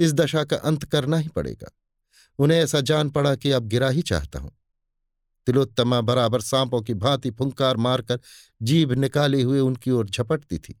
इस 0.00 0.12
दशा 0.12 0.44
का 0.44 0.56
अंत 0.56 0.84
करना 0.84 1.16
ही 1.16 1.28
पड़ेगा। 1.28 1.70
उन्हें 2.38 2.58
ऐसा 2.58 2.80
जान 2.80 3.10
पड़ा 3.10 3.34
कि 3.34 3.50
अब 3.50 3.66
गिरा 3.66 3.88
ही 3.88 4.02
चाहता 4.02 4.38
हूँ। 4.38 4.52
तिलोत्तमा 5.46 6.00
बराबर 6.00 6.40
सांपों 6.40 6.82
की 6.82 6.94
भांति 6.94 7.30
फुंकार 7.30 7.76
मारकर 7.76 8.20
जीभ 8.62 8.92
निकाले 8.92 9.42
हुए 9.42 9.60
उनकी 9.60 9.90
ओर 9.90 10.06
झपटती 10.06 10.58
थी। 10.58 10.80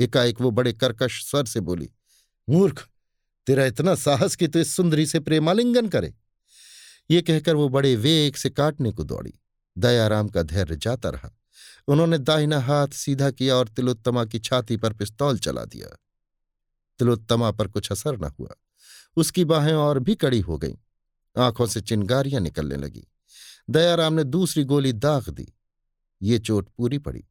एकाएक 0.00 0.40
वो 0.40 0.50
बड़े 0.50 0.72
कर्कश 0.72 1.30
स्वर 1.30 1.44
से 1.44 1.60
बोली, 1.60 1.90
मूर्ख, 2.50 2.88
तेरा 3.46 3.64
इतना 3.64 3.94
साहस 3.94 4.36
कि 4.36 4.46
तू 4.46 4.52
तो 4.52 4.58
इस 4.58 4.76
सुंदरी 4.76 5.06
से 5.06 5.20
प्रेमालिंगन 5.20 5.88
करे? 5.88 6.14
ये 7.10 7.22
कहकर 7.22 7.54
वो 7.54 7.68
बड़े 7.68 7.96
वेग 7.96 8.34
से 8.34 8.50
काटने 8.50 8.92
को 8.92 9.04
दौड़ी। 9.04 9.34
दयाराम 9.78 10.28
का 10.28 10.42
धैर्य 10.42 10.76
जाता 10.76 11.10
रहा। 11.10 11.38
उन्होंने 11.88 12.18
दाहिना 12.18 12.60
हाथ 12.60 12.88
सीधा 12.88 13.30
किया 13.30 13.56
और 13.56 13.68
तिलोत्तमा 13.68 14.24
की 14.24 14.38
छाती 14.38 14.76
पर 14.76 14.92
पिस्तौल 14.92 15.38
चला 15.38 15.64
दिया। 15.64 15.96
तिलोत्तमा 16.98 17.50
पर 17.50 17.68
कुछ 17.68 17.92
असर 17.92 18.18
न 18.18 18.24
हुआ। 18.24 18.54
उसकी 19.16 19.44
बाहें 19.44 19.74
और 19.74 19.98
भी 19.98 20.14
कड़ी 20.14 20.40
हो 20.40 20.58
गईं। 20.58 20.74
आँखों 21.42 21.66
से 21.66 21.80
चिंगारियाँ 21.80 22.40
निकलने 22.40 22.76
लगी। 22.76 23.08
दयाराम 23.70 24.12
ने 24.12 24.24
दूसरी 24.24 24.64
गोली 24.64 24.92
दाग 24.92 25.28
दी। 25.28 25.52
ये 26.22 26.38
चोट 26.38 26.68
पूरी 26.76 26.98
पड़ी। 26.98 27.24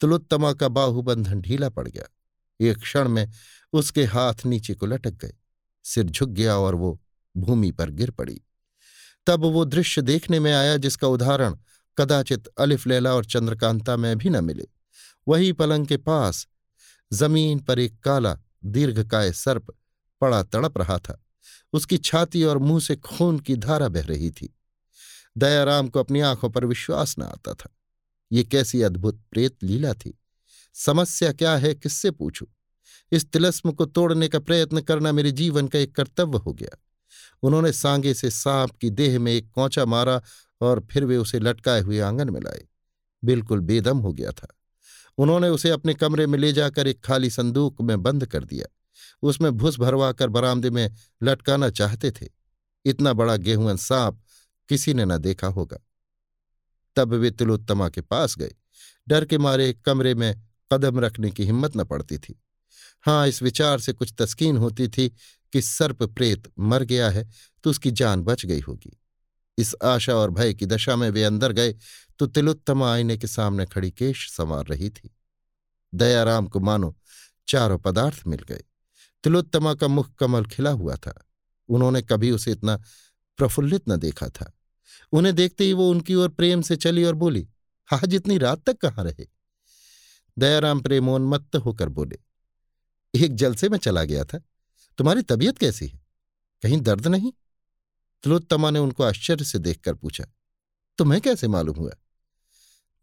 तिलोत्तमा 0.00 0.52
का 0.52 0.68
बाहुबंधन 0.68 1.40
ढीला 1.40 1.68
पड़ 1.68 1.88
गया। 1.88 2.04
एक 2.60 2.78
क्षण 2.78 3.08
में 3.08 3.30
उसके 3.72 4.04
हाथ 4.04 4.34
नीचे 4.46 4.74
को 4.74 4.86
लटक 4.86 5.10
गए। 5.10 5.32
सिर 5.84 6.04
झुक 6.04 6.28
गया 6.28 6.56
और 6.56 6.74
वो 6.74 7.00
भूमि 7.36 7.70
पर 7.70 7.90
गिर 7.90 8.10
पड़ी। 8.10 8.40
तब 9.26 9.40
वो 9.40 9.64
दृश्य 9.64 10.02
देखने 10.02 10.40
में 10.40 10.52
आया 10.52 10.76
जिसका 10.76 11.08
उदाहरण 11.08 11.56
कदाचित 12.00 12.46
अलिफ 12.46 12.86
लैला 12.86 13.14
और 13.14 13.24
चंद्रकांता 13.24 13.96
में 13.96 14.18
भी 14.18 14.30
न 14.30 14.44
मिले। 14.44 14.66
वही 15.28 15.52
पलंग 15.52 15.86
के 15.86 15.96
पास, 15.96 16.46
ज़मीन 17.12 17.58
पर 17.58 17.78
एक 17.78 18.00
काला, 18.00 18.38
दीर्घकाय 18.64 19.32
सर्प 19.32 19.74
पड़ा 20.20 20.42
तड़प 20.42 20.78
रहा 20.78 20.98
था। 20.98 21.24
उसकी 21.72 21.98
छाती 21.98 22.44
और 22.44 22.58
मुँह 22.58 22.80
से 22.80 22.96
खून 22.96 23.38
की 23.38 23.56
धारा 23.56 23.88
बह 23.88 24.02
रही 24.02 24.30
थी। 24.30 24.56
दयाराम 25.38 25.88
को 25.88 26.00
अपनी 26.00 26.20
आँखों 26.20 26.50
पर 26.50 26.64
विश्वास 26.64 27.16
न 27.18 27.22
आता 27.22 27.54
था। 27.54 27.76
ये 28.32 28.44
कैसी 28.44 28.82
अद्भुत 28.82 29.22
प्रेत 29.30 29.56
लीला 29.62 29.94
थी। 29.94 30.18
समस्या 30.74 31.32
क्या 31.32 31.56
है, 31.56 31.74
किससे 31.74 32.10
पूछूँ? 32.10 32.48
इस 33.12 33.30
तिलस्म 33.30 33.72
को 33.72 33.86
तोड़ने 33.86 34.28
का 34.28 34.38
प्रयत्न 34.38 34.80
करना 34.80 35.12
मेरे 35.12 35.32
जीवन 35.32 35.68
का 35.68 35.78
एक 35.78 35.96
कर्तव्य 35.96 36.38
हो 36.38 36.52
गया। 36.52 36.82
उन्होंने 37.42 37.72
सांगे 37.72 38.14
से 38.14 38.30
सांप 38.30 38.70
की 38.70 38.90
देह 38.90 39.18
में 39.18 39.32
एक 39.32 39.50
कौचा 39.50 39.84
मारा 39.84 40.22
और 40.60 40.86
फिर 40.90 41.04
वे 41.04 41.16
उसे 41.16 41.38
लटकाए 41.38 41.80
हुए 41.80 42.00
आँगन 42.00 42.30
में 42.30 42.40
लाए। 42.40 42.68
बिल्कुल 43.24 43.60
बेदम 43.60 43.98
हो 43.98 44.12
गया 44.12 44.32
था। 44.32 44.56
उन्होंने 45.18 45.48
उसे 45.48 45.70
अपने 45.70 45.94
कमरे 45.94 46.26
में 46.26 46.38
ले 46.38 46.52
जाकर 46.52 46.86
एक 46.86 47.04
खाली 47.04 47.30
संदूक 47.30 47.82
में 47.82 48.02
बंद 48.02 48.26
कर 48.26 48.44
दिया। 48.44 48.66
उसमें 49.22 49.52
भुस 49.52 49.78
भरवा 49.78 50.12
कर 50.12 50.28
बरामदे 50.28 50.70
में 50.70 50.94
लटकाना 51.22 51.70
चाहते 51.70 52.10
थे। 52.10 52.28
इतना 52.84 53.12
बड़ा 53.12 53.36
गेहूँ 53.36 53.76
सांप 53.76 54.22
किसी 54.68 54.94
ने 54.94 55.04
न 55.04 55.18
देखा 55.18 55.46
होगा। 55.46 55.78
तब 56.96 57.14
वे 57.14 57.30
तिलोत्तमा 57.30 57.88
के 57.88 58.00
पास 58.00 58.38
गए। 58.38 58.54
डर 59.08 59.24
के 59.24 59.38
मारे 59.38 59.72
कमरे 59.72 60.14
में 60.14 60.42
कदम 60.72 61.00
रखने 61.00 61.30
की 61.30 61.44
हिम्मत 61.44 61.76
न 61.76 61.84
पड़ती 61.84 62.18
थी। 62.18 62.42
हाँ 63.02 63.28
इस 63.28 63.42
विचार 63.42 63.80
से 63.80 63.92
कुछ 63.92 64.14
तस्कीन 64.18 64.56
होती 64.56 64.88
थी 64.88 65.08
कि 65.52 65.62
सर्प 65.62 66.02
प्रेत 66.02 66.52
मर 66.58 66.82
गया 66.82 67.10
है 67.10 67.28
तो 67.64 67.70
उसकी 67.70 67.90
जान 67.90 68.22
बच 68.22 68.46
गई 68.46 68.60
होगी। 68.60 68.99
इस 69.60 69.74
आशा 69.84 70.14
और 70.14 70.30
भय 70.30 70.54
की 70.54 70.66
दशा 70.66 70.96
में 70.96 71.08
वे 71.10 71.24
अंदर 71.24 71.52
गए 71.52 71.74
तो 72.18 72.26
तिलोत्तमा 72.26 72.92
आईने 72.92 73.16
के 73.18 73.26
सामने 73.26 73.66
खड़ी 73.66 73.90
केश 73.90 74.30
संवार 74.30 74.66
रही 74.66 74.90
थी। 74.90 75.10
दयाराम 75.92 76.46
को 76.46 76.60
मानो 76.60 76.96
चारों 77.48 77.78
पदार्थ 77.78 78.22
मिल 78.26 78.40
गए। 78.40 78.62
तिलोत्तमा 79.24 79.74
का 79.74 79.88
मुख 79.88 80.14
कमल 80.14 80.44
खिला 80.44 80.70
हुआ 80.70 80.96
था। 80.96 81.14
उन्होंने 81.68 82.02
कभी 82.02 82.30
उसे 82.30 82.52
इतना 82.52 82.76
प्रफुल्लित 83.38 83.88
न 83.88 83.96
देखा 83.96 84.28
था। 84.28 84.52
उन्हें 85.12 85.34
देखते 85.34 85.64
ही 85.64 85.72
वो 85.72 85.90
उनकी 85.90 86.14
ओर 86.14 86.28
प्रेम 86.28 86.62
से 86.62 86.76
चली 86.76 87.04
और 87.04 87.14
बोली, 87.14 87.48
आज 87.88 88.14
इतनी 88.14 88.38
रात 88.38 88.62
तक 88.66 88.78
कहाँ 88.78 89.04
रहे? 89.04 89.26
दयाराम 90.38 90.80
प्रेमोन्मत्त 90.80 91.56
होकर 91.56 91.88
बोले, 91.88 92.18
एक 93.14 93.34
जलसे 93.34 93.68
में 93.68 93.78
चला 93.78 94.04
गया 94.04 94.24
था। 94.24 94.40
तुम्हारी 94.98 95.22
तबीयत 95.22 95.58
कैसी 95.58 95.86
है? 95.86 96.00
कहीं 96.62 96.80
दर्द 96.80 97.06
नहीं? 97.06 97.32
तिलोत्तमा 98.24 98.70
ने 98.70 98.78
उनको 98.78 99.02
आश्चर्य 99.02 99.44
से 99.44 99.58
देखकर 99.58 99.94
पूछा, 99.94 100.24
तुम्हें 100.98 101.20
कैसे 101.20 101.48
मालूम 101.48 101.76
हुआ? 101.76 101.92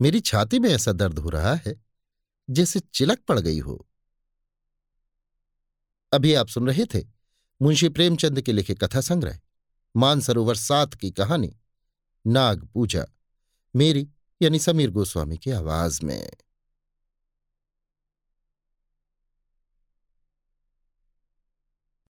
मेरी 0.02 0.20
छाती 0.20 0.60
में 0.60 0.70
ऐसा 0.70 0.92
दर्द 0.92 1.20
हो 1.20 1.30
रहा 1.30 1.54
है 1.56 1.76
जैसे 2.50 2.80
चिलक 2.80 3.20
पड़ 3.20 3.40
गई 3.40 3.60
हो। 3.60 3.88
अभी 6.12 6.34
आप 6.34 6.48
सुन 6.48 6.68
रहे 6.68 6.86
थे 6.86 7.04
मुंशी 7.62 7.90
प्रेमचंद 7.90 8.42
के 8.42 8.52
लिखे 8.52 8.74
कथा 8.74 9.02
संग्रह, 9.02 9.40
मानसरोवर 9.96 10.56
सात 10.56 10.94
की 10.94 11.12
कहानी, 11.12 11.56
नाग 12.28 12.64
पूजा, 12.66 13.06
मेरी 13.76 14.08
यानी 14.42 14.60
समीर 14.60 14.90
गोस्वामी 14.90 15.38
की 15.38 15.52
आवाज़ 15.52 16.06
में। 16.06 16.32